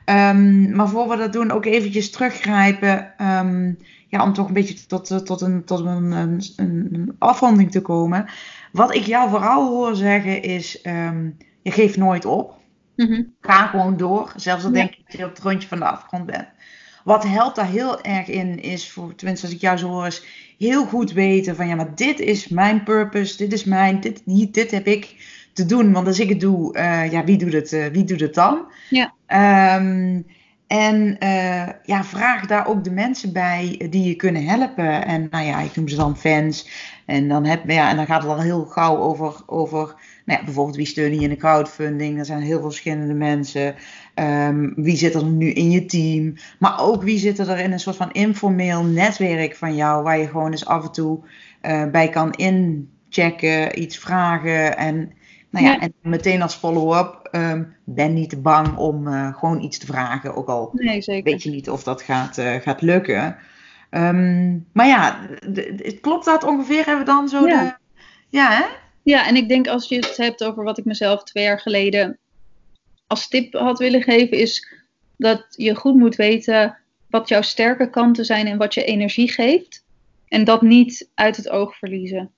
Um, 0.06 0.76
maar 0.76 0.90
voor 0.90 1.10
we 1.10 1.18
dat 1.18 1.34
doen, 1.34 1.52
ook 1.52 1.66
eventjes 1.66 2.12
teruggrijpen. 2.12 3.14
Ja, 4.08 4.24
om 4.24 4.34
toch 4.34 4.48
een 4.48 4.54
beetje 4.54 4.86
tot, 4.86 5.12
eh, 5.12 5.18
tot, 5.18 5.42
een, 5.42 5.64
tot 5.64 5.80
een, 5.80 6.12
een, 6.12 6.42
een 6.56 7.16
afronding 7.18 7.72
te 7.72 7.82
komen. 7.82 8.26
Wat 8.72 8.96
ik 8.96 9.06
jou 9.06 9.30
vooral 9.30 9.70
hoor 9.70 9.96
zeggen 9.96 10.42
is: 10.42 10.80
je 11.62 11.72
geeft 11.72 11.98
nooit 11.98 12.26
op. 12.26 12.56
Mm 12.96 13.08
-hmm. 13.08 13.34
Ga 13.42 13.68
gewoon 13.68 13.98
door. 13.98 14.34
Zelfs 14.36 14.64
al 14.64 14.70
ja. 14.70 14.76
denk 14.76 14.92
ik 14.92 15.04
dat 15.06 15.18
je 15.18 15.26
op 15.26 15.36
het 15.36 15.44
rondje 15.44 15.68
van 15.68 15.80
de 15.80 15.86
afgrond 15.86 16.26
bent. 16.26 16.48
Wat 17.04 17.24
helpt 17.24 17.56
daar 17.56 17.70
heel 17.70 18.02
erg 18.02 18.28
in 18.28 18.62
is, 18.62 18.92
voor, 18.92 19.16
tenminste 19.16 19.46
als 19.46 19.56
ik 19.56 19.62
jou 19.62 19.78
zo 19.78 19.88
hoor, 19.88 20.08
is 20.08 20.26
heel 20.58 20.86
goed 20.86 21.12
weten 21.12 21.56
van 21.56 21.68
ja, 21.68 21.76
maar 21.76 21.96
dit 21.96 22.20
is 22.20 22.48
mijn 22.48 22.84
purpose, 22.84 23.38
dit 23.38 23.54
is 23.54 23.64
mijn, 23.64 24.00
dit, 24.00 24.22
dit 24.54 24.72
heb 24.72 24.88
ik 24.88 25.16
te 25.54 25.66
doen. 25.66 25.92
Want 25.92 26.08
als 26.08 26.20
ik 26.20 26.30
het 26.30 26.40
doe, 26.40 26.78
uh, 26.78 27.12
ja, 27.12 27.24
wie 27.24 27.38
doet 27.38 27.54
het, 27.54 27.72
uh, 27.72 27.86
wie 27.86 28.04
doet 28.04 28.20
het 28.20 28.34
dan? 28.34 28.66
Ja. 28.90 29.14
Um, 29.78 30.26
en 30.68 31.18
uh, 31.20 31.68
ja, 31.84 32.04
vraag 32.04 32.46
daar 32.46 32.68
ook 32.68 32.84
de 32.84 32.92
mensen 32.92 33.34
bij 33.34 33.88
die 33.90 34.08
je 34.08 34.16
kunnen 34.16 34.46
helpen. 34.46 35.06
En 35.06 35.28
nou 35.30 35.46
ja, 35.46 35.60
ik 35.60 35.76
noem 35.76 35.88
ze 35.88 35.96
dan 35.96 36.18
fans. 36.18 36.70
En 37.06 37.28
dan, 37.28 37.46
heb, 37.46 37.70
ja, 37.70 37.90
en 37.90 37.96
dan 37.96 38.06
gaat 38.06 38.22
het 38.22 38.32
al 38.32 38.42
heel 38.42 38.66
gauw 38.66 38.98
over, 38.98 39.36
over 39.46 39.96
nou 40.26 40.40
ja, 40.40 40.46
bijvoorbeeld 40.46 40.76
wie 40.76 40.86
steun 40.86 41.14
je 41.14 41.22
in 41.22 41.30
de 41.30 41.36
crowdfunding. 41.36 42.20
Er 42.20 42.26
zijn 42.26 42.42
heel 42.42 42.60
veel 42.60 42.70
verschillende 42.70 43.14
mensen. 43.14 43.76
Um, 44.16 44.74
wie 44.76 44.96
zit 44.96 45.14
er 45.14 45.26
nu 45.26 45.50
in 45.50 45.72
je 45.72 45.86
team? 45.86 46.34
Maar 46.60 46.80
ook 46.80 47.04
wie 47.04 47.18
zit 47.18 47.40
er 47.40 47.60
in 47.60 47.72
een 47.72 47.80
soort 47.80 47.96
van 47.96 48.12
informeel 48.12 48.84
netwerk 48.84 49.56
van 49.56 49.76
jou, 49.76 50.04
waar 50.04 50.18
je 50.18 50.28
gewoon 50.28 50.52
eens 50.52 50.66
af 50.66 50.84
en 50.84 50.92
toe 50.92 51.20
uh, 51.62 51.86
bij 51.92 52.10
kan 52.10 52.32
inchecken, 52.32 53.82
iets 53.82 53.98
vragen. 53.98 54.78
En 54.78 55.12
nou 55.50 55.66
ja, 55.66 55.80
en 55.80 55.94
meteen 56.02 56.42
als 56.42 56.56
follow-up, 56.56 57.30
um, 57.32 57.76
ben 57.84 58.14
niet 58.14 58.42
bang 58.42 58.78
om 58.78 59.08
uh, 59.08 59.36
gewoon 59.36 59.62
iets 59.62 59.78
te 59.78 59.86
vragen. 59.86 60.36
Ook 60.36 60.48
al 60.48 60.70
nee, 60.74 61.22
weet 61.24 61.44
je 61.44 61.50
niet 61.50 61.70
of 61.70 61.84
dat 61.84 62.02
gaat, 62.02 62.38
uh, 62.38 62.56
gaat 62.56 62.82
lukken. 62.82 63.36
Um, 63.92 64.66
maar 64.72 64.88
ja, 64.88 65.20
klopt 66.02 66.26
dat 66.26 66.44
ongeveer? 66.44 66.86
Hebben 66.86 67.06
we 67.06 67.12
dan 67.12 67.30
zo 67.30 67.48
ja. 67.48 67.64
de... 67.64 67.76
Ja, 68.30 68.52
hè? 68.52 68.66
Ja, 69.04 69.28
en 69.28 69.36
ik 69.36 69.48
denk 69.48 69.68
als 69.68 69.88
je 69.88 69.96
het 69.96 70.18
hebt 70.18 70.44
over 70.44 70.64
wat 70.64 70.78
ik 70.78 70.86
mezelf 70.86 71.24
twee 71.24 71.44
jaar 71.44 71.60
geleden 71.60 72.18
als 73.08 73.28
tip 73.28 73.54
had 73.54 73.80
willen 73.80 74.02
geven, 74.02 74.38
is 74.38 74.68
dat 75.18 75.46
je 75.50 75.76
goed 75.76 75.96
moet 75.96 76.16
weten 76.16 76.78
wat 77.10 77.30
jouw 77.30 77.42
sterke 77.42 77.90
kanten 77.90 78.26
zijn 78.26 78.48
en 78.48 78.58
wat 78.58 78.74
je 78.74 78.84
energie 78.84 79.32
geeft. 79.32 79.84
En 80.28 80.44
dat 80.44 80.62
niet 80.62 81.10
uit 81.14 81.38
het 81.38 81.50
oog 81.50 81.78
verliezen. 81.78 82.32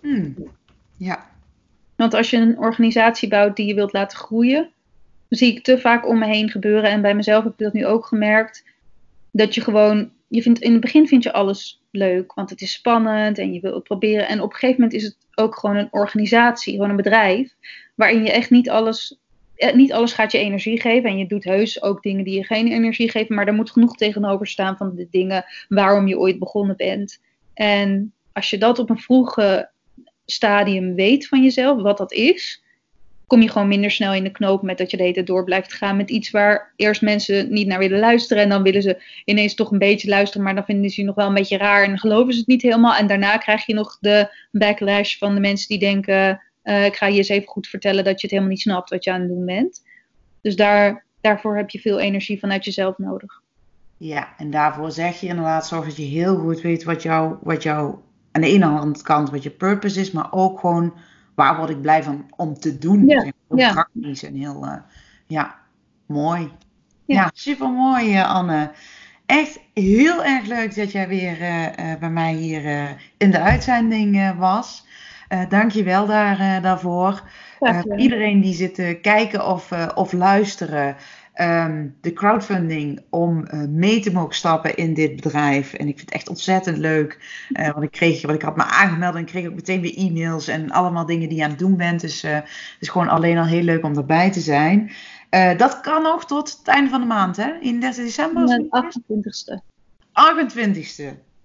Hmm. 0.00 0.34
Ja. 0.96 1.30
Want 1.96 2.14
als 2.14 2.30
je 2.30 2.36
een 2.36 2.58
organisatie 2.58 3.28
bouwt 3.28 3.56
die 3.56 3.66
je 3.66 3.74
wilt 3.74 3.92
laten 3.92 4.18
groeien, 4.18 4.70
zie 5.28 5.52
ik 5.52 5.64
te 5.64 5.78
vaak 5.78 6.06
om 6.06 6.18
me 6.18 6.26
heen 6.26 6.50
gebeuren. 6.50 6.90
En 6.90 7.02
bij 7.02 7.14
mezelf 7.14 7.44
heb 7.44 7.52
ik 7.52 7.58
dat 7.58 7.72
nu 7.72 7.86
ook 7.86 8.06
gemerkt. 8.06 8.64
Dat 9.30 9.54
je 9.54 9.60
gewoon, 9.60 10.10
je 10.28 10.42
vindt, 10.42 10.60
in 10.60 10.72
het 10.72 10.80
begin 10.80 11.08
vind 11.08 11.22
je 11.22 11.32
alles 11.32 11.82
leuk, 11.90 12.34
want 12.34 12.50
het 12.50 12.60
is 12.60 12.72
spannend 12.72 13.38
en 13.38 13.52
je 13.52 13.60
wil 13.60 13.74
het 13.74 13.82
proberen. 13.82 14.28
En 14.28 14.40
op 14.40 14.50
een 14.50 14.58
gegeven 14.58 14.80
moment 14.80 15.00
is 15.00 15.04
het 15.04 15.16
ook 15.34 15.58
gewoon 15.58 15.76
een 15.76 15.88
organisatie, 15.90 16.72
gewoon 16.72 16.90
een 16.90 16.96
bedrijf, 16.96 17.54
waarin 17.94 18.22
je 18.22 18.32
echt 18.32 18.50
niet 18.50 18.70
alles, 18.70 19.18
eh, 19.56 19.74
niet 19.74 19.92
alles 19.92 20.12
gaat 20.12 20.32
je 20.32 20.38
energie 20.38 20.80
geven. 20.80 21.10
En 21.10 21.18
je 21.18 21.26
doet 21.26 21.44
heus 21.44 21.82
ook 21.82 22.02
dingen 22.02 22.24
die 22.24 22.34
je 22.34 22.44
geen 22.44 22.68
energie 22.68 23.10
geven, 23.10 23.34
maar 23.34 23.46
er 23.46 23.54
moet 23.54 23.70
genoeg 23.70 23.96
tegenover 23.96 24.46
staan 24.46 24.76
van 24.76 24.94
de 24.94 25.08
dingen 25.10 25.44
waarom 25.68 26.08
je 26.08 26.18
ooit 26.18 26.38
begonnen 26.38 26.76
bent. 26.76 27.20
En 27.54 28.12
als 28.32 28.50
je 28.50 28.58
dat 28.58 28.78
op 28.78 28.90
een 28.90 28.98
vroege 28.98 29.70
stadium 30.26 30.94
weet 30.94 31.28
van 31.28 31.42
jezelf, 31.42 31.82
wat 31.82 31.98
dat 31.98 32.12
is, 32.12 32.62
kom 33.28 33.42
je 33.42 33.50
gewoon 33.50 33.68
minder 33.68 33.90
snel 33.90 34.14
in 34.14 34.24
de 34.24 34.30
knoop 34.30 34.62
met 34.62 34.78
dat 34.78 34.90
je 34.90 34.96
de 34.96 35.02
hele 35.02 35.22
door 35.22 35.44
blijft 35.44 35.72
gaan 35.72 35.96
met 35.96 36.10
iets 36.10 36.30
waar 36.30 36.72
eerst 36.76 37.02
mensen 37.02 37.52
niet 37.52 37.66
naar 37.66 37.78
willen 37.78 37.98
luisteren. 37.98 38.42
En 38.42 38.48
dan 38.48 38.62
willen 38.62 38.82
ze 38.82 39.02
ineens 39.24 39.54
toch 39.54 39.70
een 39.70 39.78
beetje 39.78 40.08
luisteren, 40.08 40.44
maar 40.44 40.54
dan 40.54 40.64
vinden 40.64 40.90
ze 40.90 41.00
je 41.00 41.06
nog 41.06 41.16
wel 41.16 41.26
een 41.26 41.34
beetje 41.34 41.56
raar 41.56 41.84
en 41.84 41.98
geloven 41.98 42.32
ze 42.32 42.38
het 42.38 42.48
niet 42.48 42.62
helemaal. 42.62 42.94
En 42.94 43.06
daarna 43.06 43.36
krijg 43.36 43.66
je 43.66 43.74
nog 43.74 43.96
de 44.00 44.34
backlash 44.50 45.18
van 45.18 45.34
de 45.34 45.40
mensen 45.40 45.68
die 45.68 45.78
denken, 45.78 46.42
uh, 46.64 46.84
ik 46.84 46.96
ga 46.96 47.06
je 47.06 47.16
eens 47.16 47.28
even 47.28 47.48
goed 47.48 47.66
vertellen 47.66 48.04
dat 48.04 48.14
je 48.20 48.20
het 48.20 48.30
helemaal 48.30 48.50
niet 48.52 48.60
snapt 48.60 48.90
wat 48.90 49.04
je 49.04 49.12
aan 49.12 49.20
het 49.20 49.28
doen 49.28 49.44
bent. 49.44 49.82
Dus 50.40 50.56
daar, 50.56 51.04
daarvoor 51.20 51.56
heb 51.56 51.70
je 51.70 51.80
veel 51.80 51.98
energie 51.98 52.38
vanuit 52.38 52.64
jezelf 52.64 52.98
nodig. 52.98 53.42
Ja, 53.96 54.34
en 54.36 54.50
daarvoor 54.50 54.90
zeg 54.90 55.20
je 55.20 55.26
inderdaad, 55.26 55.66
zorg 55.66 55.84
dat 55.84 55.96
je 55.96 56.02
heel 56.02 56.36
goed 56.36 56.60
weet 56.60 56.84
wat 56.84 57.02
jou, 57.02 57.36
wat 57.42 57.62
jou 57.62 57.94
aan 58.32 58.40
de 58.40 58.48
ene 58.48 58.94
kant 59.02 59.30
wat 59.30 59.42
je 59.42 59.50
purpose 59.50 60.00
is, 60.00 60.10
maar 60.10 60.32
ook 60.32 60.60
gewoon 60.60 60.94
waar 61.38 61.56
word 61.56 61.70
ik 61.70 61.80
blij 61.80 62.02
van 62.02 62.26
om 62.36 62.54
te 62.54 62.78
doen. 62.78 63.06
Ja. 63.06 63.22
Heel 63.22 63.58
ja. 63.58 63.72
praktisch 63.72 64.22
en 64.22 64.34
heel, 64.34 64.64
uh, 64.64 64.74
ja, 65.26 65.54
mooi. 66.06 66.52
Ja, 67.04 67.14
ja 67.14 67.30
super 67.34 67.70
mooi 67.70 68.12
uh, 68.12 68.34
Anne. 68.34 68.70
Echt 69.26 69.60
heel 69.74 70.24
erg 70.24 70.46
leuk 70.46 70.74
dat 70.74 70.92
jij 70.92 71.08
weer 71.08 71.40
uh, 71.40 71.94
bij 72.00 72.10
mij 72.10 72.32
hier 72.34 72.96
in 73.16 73.30
de 73.30 73.40
uitzending 73.40 74.34
was. 74.38 74.86
Dank 75.48 75.70
je 75.70 75.82
wel 75.82 76.06
daar, 76.06 76.62
daarvoor. 76.62 77.22
iedereen 77.96 78.40
die 78.40 78.54
zit 78.54 78.74
te 78.74 78.98
kijken 79.02 79.46
of, 79.46 79.72
of 79.94 80.12
luisteren. 80.12 80.96
Ehm, 81.38 81.86
de 82.00 82.12
crowdfunding 82.12 83.00
om 83.10 83.46
uh, 83.50 83.64
mee 83.68 84.00
te 84.00 84.12
mogen 84.12 84.34
stappen 84.34 84.76
in 84.76 84.94
dit 84.94 85.20
bedrijf. 85.20 85.72
En 85.72 85.88
ik 85.88 85.96
vind 85.96 86.00
het 86.00 86.10
echt 86.10 86.28
ontzettend 86.28 86.76
leuk. 86.76 87.18
Uh, 87.52 87.70
want 87.70 87.82
ik 87.82 87.90
kreeg, 87.90 88.22
want 88.22 88.34
ik 88.34 88.42
had 88.42 88.56
me 88.56 88.62
aangemeld 88.64 89.14
en 89.14 89.24
kreeg 89.24 89.46
ook 89.46 89.54
meteen 89.54 89.80
weer 89.80 89.96
e-mails 89.96 90.48
en 90.48 90.70
allemaal 90.70 91.06
dingen 91.06 91.28
die 91.28 91.38
je 91.38 91.44
aan 91.44 91.50
het 91.50 91.58
doen 91.58 91.76
bent. 91.76 92.00
Dus 92.00 92.24
uh, 92.24 92.34
het 92.34 92.76
is 92.80 92.88
gewoon 92.88 93.08
alleen 93.08 93.38
al 93.38 93.44
heel 93.44 93.62
leuk 93.62 93.84
om 93.84 93.96
erbij 93.96 94.30
te 94.30 94.40
zijn. 94.40 94.92
dat 95.56 95.80
kan 95.80 96.02
nog 96.02 96.26
tot 96.26 96.56
het 96.58 96.68
einde 96.68 96.90
van 96.90 97.00
de 97.00 97.06
maand, 97.06 97.36
hè? 97.36 97.58
31 97.60 98.04
december? 98.04 98.46
De 98.46 98.92
28ste. 98.94 99.62
28ste. 100.08 101.04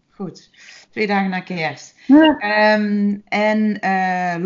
Goed. 0.09 0.49
Twee 0.89 1.07
dagen 1.07 1.29
na 1.29 1.39
kerst. 1.39 1.95
Um, 2.07 3.21
en 3.25 3.79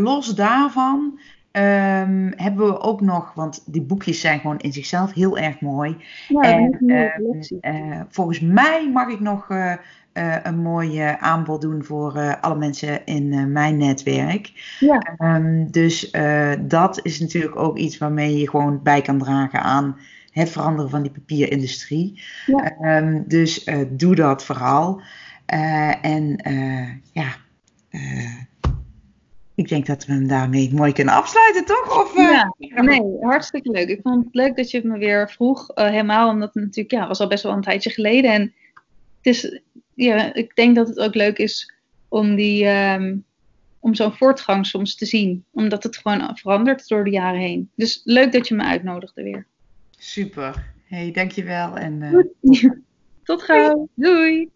los 0.02 0.36
daarvan 0.36 1.20
Um, 1.52 2.34
hebben 2.36 2.68
we 2.68 2.80
ook 2.80 3.02
nog, 3.02 3.34
want 3.34 3.64
die 3.66 3.82
boekjes 3.82 4.20
zijn 4.20 4.40
gewoon 4.40 4.60
in 4.60 4.74
zichzelf 4.74 5.14
heel 5.14 5.38
erg 5.38 5.62
mooi. 5.62 5.98
Ja, 6.28 6.42
en 6.42 6.78
uh, 7.62 8.02
volgens 8.10 8.40
mij 8.40 8.90
mag 8.94 9.08
ik 9.08 9.20
nog 9.20 9.50
uh, 9.50 9.74
uh, 10.14 10.36
een 10.44 10.62
mooi 10.62 11.00
aanbod 11.20 11.62
doen 11.62 11.84
voor 11.84 12.38
alle 12.42 12.56
mensen 12.56 13.06
in 13.06 13.52
mijn 13.52 13.78
netwerk. 13.78 14.52
Ja. 14.80 15.18
Um, 15.18 15.72
dus 15.72 16.12
dat 16.60 17.00
is 17.06 17.20
natuurlijk 17.20 17.56
ook 17.56 17.78
iets 17.78 17.98
waarmee 17.98 18.38
je 18.38 18.50
gewoon 18.50 18.84
bij 18.84 19.02
kan 19.02 19.18
dragen 19.18 19.62
aan 19.62 19.98
het 20.32 20.50
veranderen 20.50 20.90
van 20.90 21.02
die 21.02 21.12
papierindustrie. 21.12 22.22
Ja. 22.46 23.02
Dus 23.28 23.70
doe 23.90 24.16
dat 24.16 24.44
vooral. 24.44 25.02
en 26.02 26.42
ja 27.12 27.28
ik 29.58 29.68
denk 29.68 29.86
dat 29.86 30.06
we 30.06 30.14
hem 30.14 30.28
daarmee 30.28 30.74
mooi 30.74 30.94
kunnen 30.94 31.14
afsluiten, 31.14 31.66
toch? 31.66 32.04
Of, 32.04 32.18
uh... 32.18 32.44
Ja, 32.58 32.82
nee, 32.82 33.18
hartstikke 33.22 33.70
leuk. 33.72 33.88
Ik 33.88 34.00
vond 34.04 34.26
het 34.26 34.36
leuk 34.36 34.56
dat 34.56 34.72
je 34.72 34.78
het 34.78 34.86
me 34.86 34.98
weer 34.98 35.30
vroeg. 35.32 35.72
Uh, 35.76 35.86
helemaal 35.86 36.30
omdat 36.30 36.54
het 36.54 36.64
natuurlijk, 36.64 36.92
ja, 36.92 37.08
was 37.08 37.20
al 37.20 37.28
best 37.28 37.44
wel 37.44 37.52
een 37.52 37.62
tijdje 37.62 37.90
geleden. 37.90 38.32
En 38.32 38.42
het 38.42 39.36
is, 39.36 39.62
ja, 39.94 40.34
ik 40.34 40.56
denk 40.56 40.76
dat 40.76 40.88
het 40.88 41.00
ook 41.00 41.16
leuk 41.16 41.38
is 41.38 41.74
om 42.08 42.36
die, 42.36 42.68
um, 42.68 43.26
om 43.80 43.96
zo'n 43.96 44.14
voortgang 44.14 44.66
soms 44.66 44.96
te 44.96 45.06
zien. 45.06 45.46
Omdat 45.52 45.84
het 45.84 45.98
gewoon 45.98 46.38
verandert 46.38 46.88
door 46.88 47.04
de 47.04 47.12
jaren 47.12 47.40
heen. 47.40 47.70
Dus 47.76 48.02
leuk 48.04 48.32
dat 48.32 48.48
je 48.48 48.56
me 48.56 48.64
uitnodigde 48.64 49.24
weer. 49.24 49.48
Super. 49.90 50.74
hey, 50.84 51.12
dankjewel. 51.12 51.78
En, 51.78 52.02
uh... 52.42 52.62
Tot 53.24 53.42
gauw. 53.44 53.90
Doei. 53.94 54.50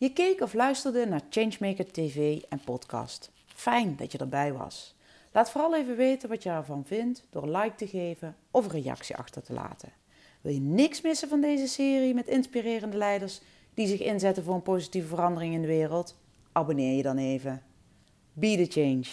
Je 0.00 0.12
keek 0.12 0.40
of 0.40 0.54
luisterde 0.54 1.06
naar 1.06 1.20
Changemaker 1.30 1.92
TV 1.92 2.40
en 2.48 2.60
podcast. 2.64 3.30
Fijn 3.46 3.96
dat 3.96 4.12
je 4.12 4.18
erbij 4.18 4.52
was. 4.52 4.94
Laat 5.32 5.50
vooral 5.50 5.76
even 5.76 5.96
weten 5.96 6.28
wat 6.28 6.42
je 6.42 6.50
ervan 6.50 6.84
vindt 6.84 7.26
door 7.30 7.42
een 7.42 7.50
like 7.50 7.74
te 7.74 7.86
geven 7.86 8.36
of 8.50 8.64
een 8.64 8.82
reactie 8.82 9.16
achter 9.16 9.42
te 9.42 9.52
laten. 9.52 9.92
Wil 10.40 10.52
je 10.52 10.60
niks 10.60 11.00
missen 11.00 11.28
van 11.28 11.40
deze 11.40 11.68
serie 11.68 12.14
met 12.14 12.26
inspirerende 12.26 12.96
leiders 12.96 13.40
die 13.74 13.86
zich 13.86 14.00
inzetten 14.00 14.44
voor 14.44 14.54
een 14.54 14.62
positieve 14.62 15.08
verandering 15.08 15.54
in 15.54 15.60
de 15.60 15.66
wereld? 15.66 16.16
Abonneer 16.52 16.96
je 16.96 17.02
dan 17.02 17.18
even. 17.18 17.62
Be 18.32 18.66
the 18.66 18.80
change. 18.80 19.06